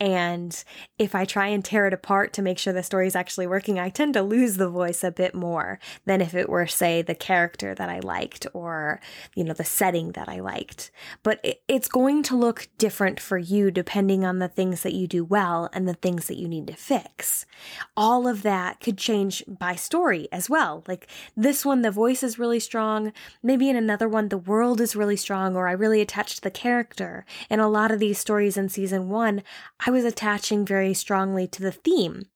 And 0.00 0.64
if 0.98 1.14
I 1.14 1.24
try 1.24 1.46
and 1.48 1.64
tear 1.64 1.86
it 1.86 1.94
apart 1.94 2.32
to 2.32 2.42
make 2.42 2.58
sure 2.58 2.72
the 2.72 2.82
story 2.82 3.06
is 3.06 3.14
actually 3.14 3.46
working, 3.46 3.78
I 3.78 3.90
tend 3.90 4.14
to 4.14 4.22
lose 4.22 4.56
the 4.56 4.68
voice 4.68 5.04
a 5.04 5.12
bit 5.12 5.34
more 5.34 5.78
than 6.04 6.20
if 6.20 6.34
it 6.34 6.48
were, 6.48 6.66
say, 6.66 7.00
the 7.00 7.14
character 7.14 7.76
that 7.76 7.88
I 7.88 8.00
liked 8.00 8.46
or, 8.52 9.00
you 9.36 9.44
know, 9.44 9.52
the 9.52 9.64
setting 9.64 10.12
that 10.12 10.28
I 10.28 10.40
liked. 10.40 10.90
But 11.22 11.38
it, 11.44 11.62
it's 11.68 11.86
going 11.86 12.24
to 12.24 12.36
look 12.36 12.68
different 12.76 13.20
for 13.20 13.38
you 13.38 13.70
depending 13.70 14.24
on 14.24 14.40
the 14.40 14.48
things 14.48 14.82
that 14.82 14.94
you 14.94 15.06
do 15.06 15.24
well 15.24 15.70
and 15.72 15.86
the 15.88 15.94
things 15.94 16.26
that 16.26 16.38
you 16.38 16.48
need 16.48 16.66
to 16.66 16.74
fix. 16.74 17.46
All 17.96 18.26
of 18.26 18.42
that 18.42 18.80
could 18.80 18.98
change 18.98 19.44
by 19.46 19.76
story 19.76 20.28
as 20.32 20.50
well. 20.50 20.82
Like 20.88 21.06
this 21.36 21.64
one, 21.64 21.82
the 21.82 21.92
voice 21.92 22.24
is 22.24 22.38
really 22.38 22.60
strong. 22.60 23.12
Maybe 23.44 23.70
in 23.70 23.76
another 23.76 24.08
one, 24.08 24.28
the 24.28 24.38
world 24.38 24.80
is 24.80 24.96
really 24.96 25.16
strong 25.16 25.54
or 25.54 25.68
I 25.68 25.72
really 25.72 26.00
attached 26.00 26.36
to 26.36 26.42
the 26.42 26.50
character. 26.50 27.24
In 27.48 27.60
a 27.60 27.68
lot 27.68 27.92
of 27.92 28.00
these 28.00 28.18
stories 28.18 28.56
in 28.56 28.68
season 28.68 29.08
one, 29.08 29.44
I 29.86 29.90
was 29.90 30.04
attaching 30.04 30.64
very 30.64 30.94
strongly 30.94 31.46
to 31.48 31.62
the 31.62 31.72
theme. 31.72 32.26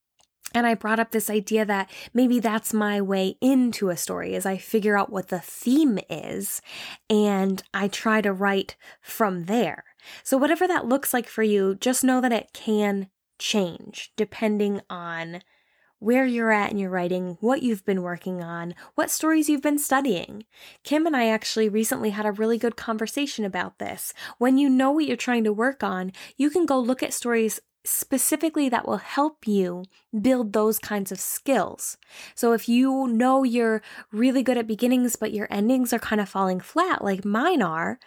And 0.54 0.66
I 0.66 0.74
brought 0.74 0.98
up 0.98 1.11
this 1.11 1.28
idea 1.28 1.66
that 1.66 1.90
maybe 2.14 2.40
that's 2.40 2.72
my 2.72 3.02
way 3.02 3.37
into 3.40 3.90
a 3.90 3.96
story 3.98 4.34
as 4.34 4.46
I 4.46 4.56
figure 4.56 4.96
out 4.96 5.12
what 5.12 5.28
the 5.28 5.40
theme 5.40 5.98
is 6.08 6.62
and 7.11 7.62
I 7.74 7.88
try 7.88 8.22
to 8.22 8.32
write 8.32 8.76
from 9.02 9.44
there. 9.44 9.84
So 10.24 10.38
whatever 10.38 10.66
that 10.66 10.87
looks 10.87 11.12
like 11.12 11.28
for 11.28 11.42
you, 11.42 11.74
just 11.74 12.02
know 12.02 12.22
that 12.22 12.32
it 12.32 12.52
can 12.54 13.08
change 13.38 14.12
depending 14.16 14.80
on 14.88 15.42
where 15.98 16.26
you're 16.26 16.52
at 16.52 16.70
in 16.70 16.78
your 16.78 16.90
writing, 16.90 17.37
what 17.40 17.62
you've 17.62 17.84
been 17.84 18.02
working 18.02 18.42
on, 18.42 18.74
what 18.94 19.11
stories 19.11 19.48
you've 19.48 19.62
been 19.62 19.78
studying. 19.78 20.44
Kim 20.84 21.06
and 21.06 21.16
I 21.16 21.28
actually 21.28 21.68
recently 21.68 22.11
had 22.11 22.26
a 22.26 22.32
really 22.32 22.58
good 22.58 22.76
conversation 22.76 23.44
about 23.44 23.78
this. 23.78 24.12
When 24.38 24.58
you 24.58 24.68
know 24.68 24.92
what 24.92 25.06
you're 25.06 25.16
trying 25.16 25.44
to 25.44 25.52
work 25.52 25.82
on, 25.82 26.12
you 26.37 26.50
can 26.50 26.66
go 26.66 26.78
look 26.78 27.02
at 27.02 27.12
stories 27.12 27.61
specifically 27.84 28.68
that 28.68 28.87
will 28.87 28.98
help 28.98 29.46
you 29.46 29.84
build 30.20 30.52
those 30.52 30.78
kinds 30.78 31.11
of 31.11 31.20
skills. 31.20 31.96
So 32.34 32.52
if 32.52 32.68
you 32.68 33.06
know 33.08 33.44
you're 33.44 33.82
really 34.12 34.42
good 34.42 34.58
at 34.58 34.66
beginnings, 34.66 35.16
but 35.16 35.32
your 35.32 35.48
endings 35.50 35.92
are 35.92 35.98
kind 35.98 36.20
of 36.20 36.28
falling 36.28 36.61
flat, 36.61 37.02
like 37.02 37.24
mine 37.24 37.62
are, 37.62 37.98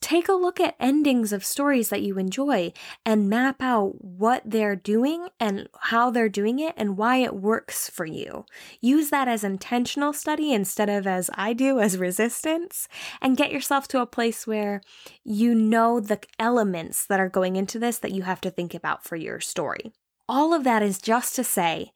take 0.00 0.28
a 0.28 0.34
look 0.34 0.60
at 0.60 0.76
endings 0.78 1.32
of 1.32 1.44
stories 1.44 1.88
that 1.88 2.02
you 2.02 2.18
enjoy 2.18 2.72
and 3.04 3.28
map 3.28 3.62
out 3.62 4.02
what 4.02 4.42
they're 4.44 4.76
doing 4.76 5.28
and 5.38 5.68
how 5.80 6.10
they're 6.10 6.28
doing 6.28 6.58
it 6.58 6.74
and 6.76 6.96
why 6.96 7.16
it 7.16 7.34
works 7.34 7.88
for 7.88 8.06
you. 8.06 8.44
Use 8.80 9.10
that 9.10 9.28
as 9.28 9.44
intentional 9.44 10.12
study 10.12 10.52
instead 10.52 10.88
of 10.88 11.06
as 11.06 11.30
I 11.34 11.52
do 11.52 11.80
as 11.80 11.98
resistance 11.98 12.88
and 13.20 13.36
get 13.36 13.52
yourself 13.52 13.88
to 13.88 14.00
a 14.00 14.06
place 14.06 14.46
where 14.46 14.80
you 15.24 15.54
know 15.54 16.00
the 16.00 16.20
elements 16.38 17.06
that 17.06 17.20
are 17.20 17.28
going 17.28 17.56
into 17.56 17.78
this 17.78 17.98
that 17.98 18.12
you 18.12 18.22
have 18.22 18.40
to 18.42 18.50
think 18.50 18.74
about 18.74 19.04
for 19.04 19.16
your 19.16 19.40
story. 19.40 19.92
All 20.28 20.54
of 20.54 20.64
that 20.64 20.82
is 20.82 20.98
just 20.98 21.34
to 21.36 21.44
say 21.44 21.92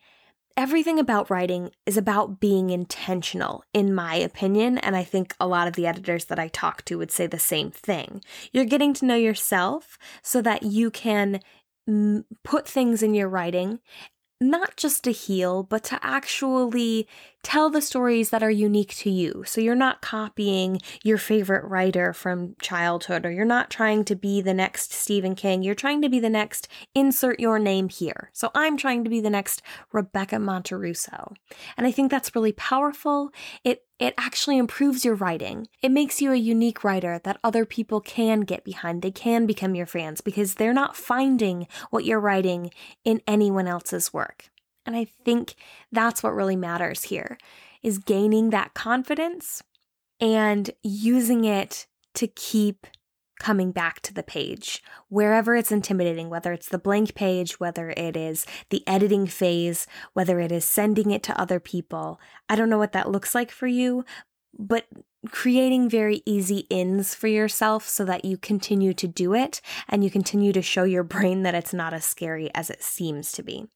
everything 0.57 0.99
about 0.99 1.31
writing 1.31 1.71
is 1.87 1.97
about 1.97 2.41
being 2.41 2.71
intentional, 2.71 3.65
in 3.73 3.95
my 3.95 4.15
opinion. 4.15 4.79
And 4.79 4.97
I 4.97 5.05
think 5.05 5.35
a 5.41 5.47
lot 5.47 5.69
of 5.69 5.75
the 5.75 5.87
editors 5.87 6.27
that 6.27 6.39
I 6.39 6.49
talk 6.49 6.85
to 6.87 6.99
would 6.99 7.11
say 7.11 7.27
the 7.27 7.39
same 7.39 7.71
thing. 7.71 8.23
You're 8.53 8.65
getting 8.65 8.95
to 8.95 9.05
know 9.05 9.17
yourself 9.17 9.99
so 10.23 10.41
that 10.43 10.63
you 10.63 10.91
can 10.91 11.41
m- 11.89 12.25
put 12.43 12.69
things 12.69 13.03
in 13.03 13.15
your 13.15 13.29
writing 13.29 13.81
not 14.51 14.77
just 14.77 15.05
to 15.05 15.13
heal, 15.13 15.63
but 15.63 15.85
to 15.85 15.99
actually 16.03 17.09
tell 17.43 17.69
the 17.69 17.83
stories 17.83 18.31
that 18.31 18.43
are 18.43 18.51
unique 18.51 18.97
to 18.97 19.11
you. 19.11 19.45
So 19.47 19.61
you're 19.61 19.75
not 19.75 20.01
copying 20.01 20.81
your 21.03 21.19
favorite 21.19 21.65
writer 21.65 22.13
from 22.13 22.57
childhood, 22.61 23.27
or 23.27 23.31
you're 23.31 23.45
not 23.45 23.71
trying 23.71 24.05
to 24.07 24.17
be 24.17 24.41
the 24.41 24.55
next 24.55 24.93
Stephen 24.93 25.35
King. 25.35 25.63
You're 25.63 25.75
trying 25.75 26.01
to 26.03 26.09
be 26.09 26.21
the 26.21 26.31
next 26.31 26.69
insert 26.95 27.39
your 27.39 27.59
name 27.59 27.89
here. 27.89 28.31
So 28.33 28.51
I'm 28.55 28.77
trying 28.77 29.05
to 29.05 29.11
be 29.11 29.21
the 29.21 29.31
next 29.31 29.63
Rebecca 29.93 30.37
Monterusso. 30.37 31.35
And 31.77 31.87
I 31.87 31.91
think 31.91 32.11
that's 32.11 32.35
really 32.35 32.53
powerful. 32.53 33.31
It 33.63 33.85
it 33.99 34.15
actually 34.19 34.59
improves 34.59 35.05
your 35.05 35.15
writing. 35.15 35.69
It 35.81 35.91
makes 35.91 36.21
you 36.21 36.33
a 36.33 36.37
unique 36.37 36.83
writer 36.83 37.21
that 37.23 37.39
other 37.45 37.65
people 37.65 38.01
can 38.01 38.41
get 38.41 38.65
behind. 38.65 39.03
They 39.03 39.11
can 39.11 39.47
become 39.47 39.75
your 39.75 39.87
fans 39.87 40.21
because 40.21 40.55
they're 40.55 40.73
not 40.73 40.97
finding 40.97 41.69
what 41.91 42.05
you're 42.05 42.21
writing 42.21 42.71
in 43.05 43.23
anyone 43.27 43.69
else's 43.69 44.13
work. 44.13 44.51
And 44.85 44.97
I 44.97 45.07
think 45.25 45.55
that's 45.93 46.23
what 46.23 46.35
really 46.35 46.57
matters 46.57 47.05
here 47.05 47.39
is 47.83 47.99
gaining 47.99 48.51
that 48.51 48.75
confidence 48.75 49.63
and 50.21 50.71
using 50.83 51.45
it 51.45 51.87
to 52.15 52.27
keep 52.27 52.87
coming 53.39 53.73
back 53.73 54.01
to 54.01 54.15
the 54.15 54.23
page 54.23 54.83
wherever 55.09 55.55
it's 55.57 55.73
intimidating, 55.73 56.31
whether 56.31 56.53
it's 56.53 56.69
the 56.69 56.79
blank 56.79 57.15
page, 57.15 57.61
whether 57.61 57.91
it 57.91 58.17
is 58.17 58.47
the 58.71 58.87
editing 58.87 59.27
phase, 59.27 59.87
whether 60.13 60.41
it 60.41 60.53
is 60.53 60.65
sending 60.65 61.11
it 61.11 61.23
to 61.23 61.41
other 61.41 61.61
people. 61.61 62.21
I 62.49 62.57
don't 62.57 62.71
know 62.71 62.79
what 62.79 62.93
that 62.93 63.11
looks 63.11 63.35
like 63.35 63.51
for 63.51 63.67
you, 63.67 64.05
but 64.59 64.87
creating 65.31 65.89
very 65.89 66.23
easy 66.27 66.67
ins 66.71 67.15
for 67.15 67.29
yourself 67.29 67.89
so 67.89 68.05
that 68.05 68.25
you 68.25 68.37
continue 68.37 68.93
to 68.95 69.09
do 69.09 69.35
it 69.35 69.61
and 69.89 70.05
you 70.05 70.11
continue 70.11 70.53
to 70.53 70.63
show 70.63 70.85
your 70.85 71.03
brain 71.03 71.43
that 71.43 71.55
it's 71.55 71.73
not 71.73 71.95
as 71.95 72.05
scary 72.05 72.51
as 72.55 72.71
it 72.71 72.83
seems 72.83 73.33
to 73.33 73.43
be. 73.43 73.67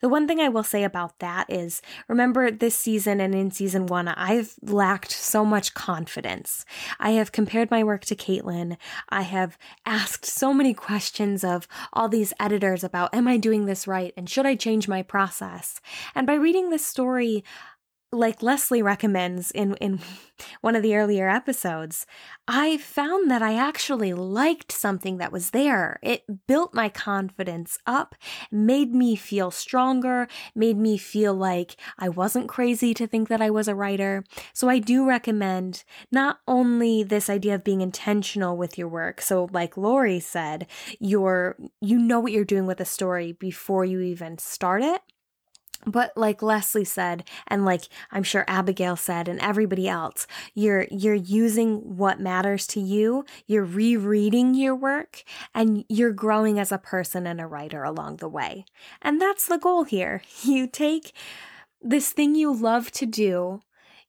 The 0.00 0.08
one 0.08 0.26
thing 0.26 0.40
I 0.40 0.48
will 0.48 0.62
say 0.62 0.84
about 0.84 1.18
that 1.18 1.46
is 1.48 1.82
remember 2.08 2.50
this 2.50 2.74
season 2.74 3.20
and 3.20 3.34
in 3.34 3.50
season 3.50 3.86
one, 3.86 4.08
I've 4.08 4.54
lacked 4.62 5.10
so 5.10 5.44
much 5.44 5.74
confidence. 5.74 6.64
I 6.98 7.10
have 7.12 7.32
compared 7.32 7.70
my 7.70 7.84
work 7.84 8.04
to 8.06 8.16
Caitlin. 8.16 8.76
I 9.08 9.22
have 9.22 9.58
asked 9.86 10.26
so 10.26 10.52
many 10.54 10.74
questions 10.74 11.44
of 11.44 11.68
all 11.92 12.08
these 12.08 12.32
editors 12.40 12.84
about, 12.84 13.14
am 13.14 13.28
I 13.28 13.36
doing 13.36 13.66
this 13.66 13.86
right? 13.86 14.12
And 14.16 14.28
should 14.28 14.46
I 14.46 14.54
change 14.54 14.88
my 14.88 15.02
process? 15.02 15.80
And 16.14 16.26
by 16.26 16.34
reading 16.34 16.70
this 16.70 16.86
story, 16.86 17.44
like 18.14 18.42
Leslie 18.42 18.82
recommends 18.82 19.50
in, 19.50 19.74
in 19.74 20.00
one 20.60 20.76
of 20.76 20.82
the 20.82 20.96
earlier 20.96 21.28
episodes, 21.28 22.06
I 22.46 22.78
found 22.78 23.30
that 23.30 23.42
I 23.42 23.54
actually 23.54 24.12
liked 24.12 24.72
something 24.72 25.18
that 25.18 25.32
was 25.32 25.50
there. 25.50 25.98
It 26.02 26.46
built 26.46 26.74
my 26.74 26.88
confidence 26.88 27.78
up, 27.86 28.14
made 28.50 28.94
me 28.94 29.16
feel 29.16 29.50
stronger, 29.50 30.28
made 30.54 30.78
me 30.78 30.96
feel 30.96 31.34
like 31.34 31.76
I 31.98 32.08
wasn't 32.08 32.48
crazy 32.48 32.94
to 32.94 33.06
think 33.06 33.28
that 33.28 33.42
I 33.42 33.50
was 33.50 33.68
a 33.68 33.74
writer. 33.74 34.24
So 34.52 34.68
I 34.68 34.78
do 34.78 35.06
recommend 35.06 35.84
not 36.10 36.40
only 36.46 37.02
this 37.02 37.28
idea 37.28 37.54
of 37.54 37.64
being 37.64 37.80
intentional 37.80 38.56
with 38.56 38.78
your 38.78 38.88
work. 38.88 39.20
So 39.20 39.48
like 39.52 39.76
Lori 39.76 40.20
said, 40.20 40.66
you're, 41.00 41.56
you 41.80 41.98
know 41.98 42.20
what 42.20 42.32
you're 42.32 42.44
doing 42.44 42.66
with 42.66 42.80
a 42.80 42.84
story 42.84 43.32
before 43.32 43.84
you 43.84 44.00
even 44.00 44.38
start 44.38 44.82
it 44.82 45.02
but 45.86 46.12
like 46.16 46.42
Leslie 46.42 46.84
said 46.84 47.24
and 47.46 47.64
like 47.64 47.88
I'm 48.10 48.22
sure 48.22 48.44
Abigail 48.48 48.96
said 48.96 49.28
and 49.28 49.40
everybody 49.40 49.88
else 49.88 50.26
you're 50.54 50.86
you're 50.90 51.14
using 51.14 51.96
what 51.96 52.20
matters 52.20 52.66
to 52.68 52.80
you. 52.80 53.24
You're 53.46 53.64
rereading 53.64 54.54
your 54.54 54.74
work 54.74 55.24
and 55.54 55.84
you're 55.88 56.12
growing 56.12 56.58
as 56.58 56.72
a 56.72 56.78
person 56.78 57.26
and 57.26 57.40
a 57.40 57.46
writer 57.46 57.84
along 57.84 58.16
the 58.16 58.28
way. 58.28 58.64
And 59.02 59.20
that's 59.20 59.46
the 59.46 59.58
goal 59.58 59.84
here. 59.84 60.22
You 60.44 60.66
take 60.66 61.12
this 61.80 62.10
thing 62.10 62.34
you 62.34 62.54
love 62.54 62.90
to 62.92 63.06
do 63.06 63.60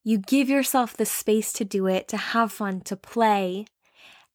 you 0.03 0.19
give 0.19 0.49
yourself 0.49 0.95
the 0.95 1.05
space 1.05 1.51
to 1.53 1.65
do 1.65 1.88
it 1.88 2.07
to 2.07 2.17
have 2.17 2.51
fun 2.51 2.79
to 2.81 2.95
play 2.95 3.65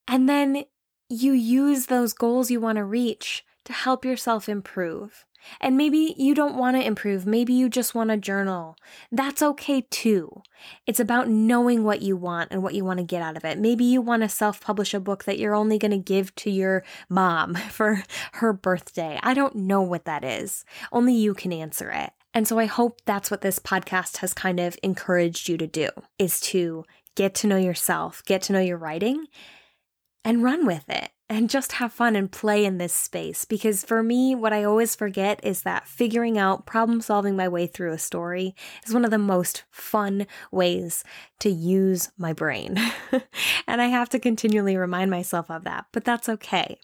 and 0.09 0.29
then 0.29 0.65
you 1.09 1.33
use 1.33 1.87
those 1.87 2.13
goals 2.13 2.51
you 2.51 2.61
want 2.61 2.77
to 2.77 2.85
reach 2.85 3.45
to 3.71 3.77
help 3.77 4.05
yourself 4.05 4.49
improve 4.49 5.25
and 5.61 5.77
maybe 5.77 6.15
you 6.17 6.35
don't 6.35 6.57
want 6.57 6.77
to 6.77 6.85
improve. 6.85 7.27
Maybe 7.27 7.53
you 7.53 7.69
just 7.69 7.95
want 7.95 8.11
to 8.11 8.17
journal. 8.17 8.77
That's 9.11 9.43
okay 9.43 9.83
too. 9.91 10.43
It's 10.87 11.01
about 11.01 11.29
knowing 11.29 11.85
what 11.85 12.03
you 12.03 12.17
want 12.17 12.49
and 12.51 12.63
what 12.63 12.75
you 12.75 12.85
want 12.85 12.99
to 12.99 13.05
get 13.05 13.23
out 13.23 13.37
of 13.37 13.45
it. 13.45 13.59
Maybe 13.59 13.85
you 13.85 14.01
want 14.01 14.23
to 14.23 14.29
self 14.29 14.61
publish 14.61 14.95
a 14.95 15.01
book 15.01 15.25
that 15.25 15.39
you're 15.39 15.55
only 15.55 15.79
going 15.79 15.91
to 15.93 15.99
give 15.99 16.35
to 16.37 16.51
your 16.51 16.85
mom 17.09 17.55
for 17.71 18.03
her 18.35 18.53
birthday. 18.53 19.19
I 19.23 19.35
don't 19.35 19.57
know 19.57 19.83
what 19.83 20.05
that 20.05 20.25
is. 20.25 20.65
Only 20.93 21.15
you 21.15 21.35
can 21.35 21.53
answer 21.53 21.91
it. 21.91 22.11
And 22.33 22.47
so 22.47 22.59
I 22.59 22.67
hope 22.67 23.01
that's 23.07 23.31
what 23.31 23.41
this 23.41 23.59
podcast 23.59 24.19
has 24.19 24.33
kind 24.33 24.61
of 24.61 24.79
encouraged 24.83 25.49
you 25.49 25.57
to 25.57 25.67
do 25.67 25.89
is 26.17 26.41
to 26.41 26.85
get 27.17 27.35
to 27.37 27.49
know 27.49 27.57
yourself, 27.57 28.23
get 28.25 28.43
to 28.43 28.53
know 28.53 28.61
your 28.61 28.77
writing 28.77 29.27
and 30.25 30.45
run 30.45 30.65
with 30.65 30.89
it 30.89 31.11
and 31.31 31.49
just 31.49 31.73
have 31.73 31.93
fun 31.93 32.17
and 32.17 32.31
play 32.31 32.65
in 32.65 32.79
this 32.79 32.93
space. 32.93 33.45
Because 33.45 33.85
for 33.85 34.03
me, 34.03 34.35
what 34.35 34.53
I 34.53 34.65
always 34.65 34.97
forget 34.97 35.39
is 35.45 35.63
that 35.63 35.87
figuring 35.87 36.37
out 36.37 36.67
problem 36.67 37.01
solving 37.01 37.37
my 37.37 37.47
way 37.47 37.69
through 37.69 37.93
a 37.93 37.99
story 37.99 38.57
is 38.85 38.93
one 38.93 39.05
of 39.05 39.13
the 39.13 39.19
most 39.19 39.63
fun 39.71 40.27
ways 40.51 41.05
to 41.39 41.49
use 41.49 42.11
my 42.19 42.33
brain. 42.33 42.77
and 43.69 43.81
I 43.81 43.87
have 43.87 44.09
to 44.11 44.19
continually 44.19 44.77
remind 44.77 45.13
myself 45.13 45.51
of 45.51 45.63
that, 45.65 45.87
but 45.93 46.05
that's 46.05 46.29
okay. 46.29 46.81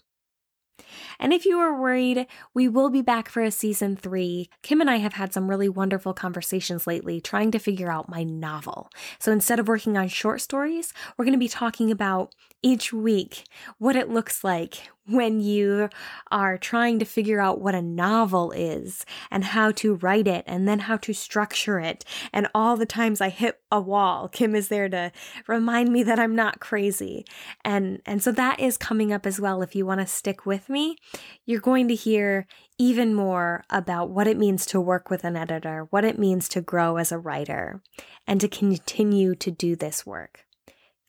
And 1.19 1.33
if 1.33 1.45
you 1.45 1.59
are 1.59 1.79
worried, 1.79 2.27
we 2.53 2.67
will 2.67 2.89
be 2.89 3.01
back 3.01 3.29
for 3.29 3.41
a 3.41 3.51
season 3.51 3.95
three. 3.95 4.49
Kim 4.61 4.81
and 4.81 4.89
I 4.89 4.97
have 4.97 5.13
had 5.13 5.33
some 5.33 5.49
really 5.49 5.69
wonderful 5.69 6.13
conversations 6.13 6.87
lately 6.87 7.19
trying 7.19 7.51
to 7.51 7.59
figure 7.59 7.91
out 7.91 8.09
my 8.09 8.23
novel. 8.23 8.89
So 9.19 9.31
instead 9.31 9.59
of 9.59 9.67
working 9.67 9.97
on 9.97 10.07
short 10.07 10.41
stories, 10.41 10.93
we're 11.17 11.25
going 11.25 11.33
to 11.33 11.39
be 11.39 11.47
talking 11.47 11.91
about 11.91 12.33
each 12.61 12.91
week 12.91 13.43
what 13.77 13.95
it 13.95 14.09
looks 14.09 14.43
like 14.43 14.89
when 15.07 15.39
you 15.39 15.89
are 16.31 16.57
trying 16.57 16.99
to 16.99 17.05
figure 17.05 17.39
out 17.39 17.61
what 17.61 17.75
a 17.75 17.81
novel 17.81 18.51
is 18.51 19.05
and 19.31 19.43
how 19.43 19.71
to 19.71 19.95
write 19.95 20.27
it 20.27 20.43
and 20.47 20.67
then 20.67 20.79
how 20.79 20.97
to 20.97 21.13
structure 21.13 21.79
it. 21.79 22.03
And 22.33 22.47
all 22.53 22.77
the 22.77 22.85
times 22.85 23.21
I 23.21 23.29
hit 23.29 23.59
a 23.71 23.79
wall, 23.79 24.27
Kim 24.27 24.53
is 24.55 24.67
there 24.67 24.89
to 24.89 25.11
remind 25.47 25.91
me 25.91 26.03
that 26.03 26.19
I'm 26.19 26.35
not 26.35 26.59
crazy. 26.59 27.25
And, 27.63 28.01
and 28.05 28.21
so 28.21 28.31
that 28.33 28.59
is 28.59 28.77
coming 28.77 29.13
up 29.13 29.25
as 29.25 29.39
well. 29.39 29.61
If 29.61 29.75
you 29.75 29.85
want 29.85 30.01
to 30.01 30.07
stick 30.07 30.45
with 30.45 30.69
me, 30.69 30.97
you're 31.45 31.61
going 31.61 31.87
to 31.87 31.95
hear 31.95 32.47
even 32.77 33.13
more 33.13 33.63
about 33.69 34.09
what 34.09 34.27
it 34.27 34.37
means 34.37 34.65
to 34.67 34.79
work 34.79 35.09
with 35.09 35.23
an 35.23 35.35
editor, 35.35 35.87
what 35.89 36.05
it 36.05 36.19
means 36.19 36.47
to 36.49 36.61
grow 36.61 36.97
as 36.97 37.11
a 37.11 37.17
writer, 37.17 37.81
and 38.27 38.39
to 38.41 38.47
continue 38.47 39.33
to 39.35 39.49
do 39.49 39.75
this 39.75 40.05
work. 40.05 40.45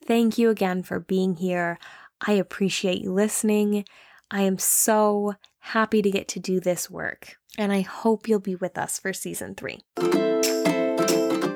Thank 0.06 0.38
you 0.38 0.48
again 0.48 0.82
for 0.82 0.98
being 0.98 1.36
here. 1.36 1.78
I 2.26 2.32
appreciate 2.32 3.00
you 3.00 3.12
listening. 3.12 3.84
I 4.30 4.42
am 4.42 4.58
so 4.58 5.34
happy 5.60 6.02
to 6.02 6.10
get 6.10 6.28
to 6.28 6.40
do 6.40 6.60
this 6.60 6.90
work, 6.90 7.36
and 7.56 7.72
I 7.72 7.80
hope 7.80 8.28
you'll 8.28 8.40
be 8.40 8.56
with 8.56 8.76
us 8.76 8.98
for 8.98 9.12
season 9.12 9.54
three. 9.54 9.80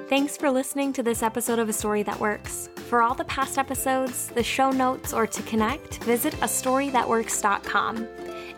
Thanks 0.09 0.37
for 0.37 0.51
listening 0.51 0.93
to 0.93 1.03
this 1.03 1.23
episode 1.23 1.59
of 1.59 1.71
A 1.71 1.73
Story 1.73 2.03
That 2.03 2.21
Works. 2.21 2.69
For 2.89 3.01
all 3.01 3.15
the 3.15 3.25
past 3.25 3.57
episodes, 3.57 4.29
the 4.29 4.43
show 4.43 4.71
notes, 4.71 5.15
or 5.15 5.27
to 5.27 5.43
connect, 5.45 6.05
visit 6.05 6.35
astorythatworks.com. 6.35 8.07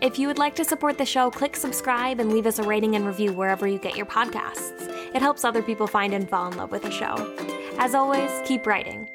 If 0.00 0.18
you 0.18 0.26
would 0.26 0.38
like 0.38 0.56
to 0.56 0.64
support 0.64 0.98
the 0.98 1.06
show, 1.06 1.30
click 1.30 1.54
subscribe 1.54 2.18
and 2.18 2.32
leave 2.32 2.46
us 2.46 2.58
a 2.58 2.64
rating 2.64 2.96
and 2.96 3.06
review 3.06 3.32
wherever 3.32 3.68
you 3.68 3.78
get 3.78 3.96
your 3.96 4.06
podcasts. 4.06 4.88
It 5.14 5.22
helps 5.22 5.44
other 5.44 5.62
people 5.62 5.86
find 5.86 6.12
and 6.12 6.28
fall 6.28 6.50
in 6.50 6.56
love 6.56 6.72
with 6.72 6.82
the 6.82 6.90
show. 6.90 7.14
As 7.78 7.94
always, 7.94 8.30
keep 8.44 8.66
writing. 8.66 9.08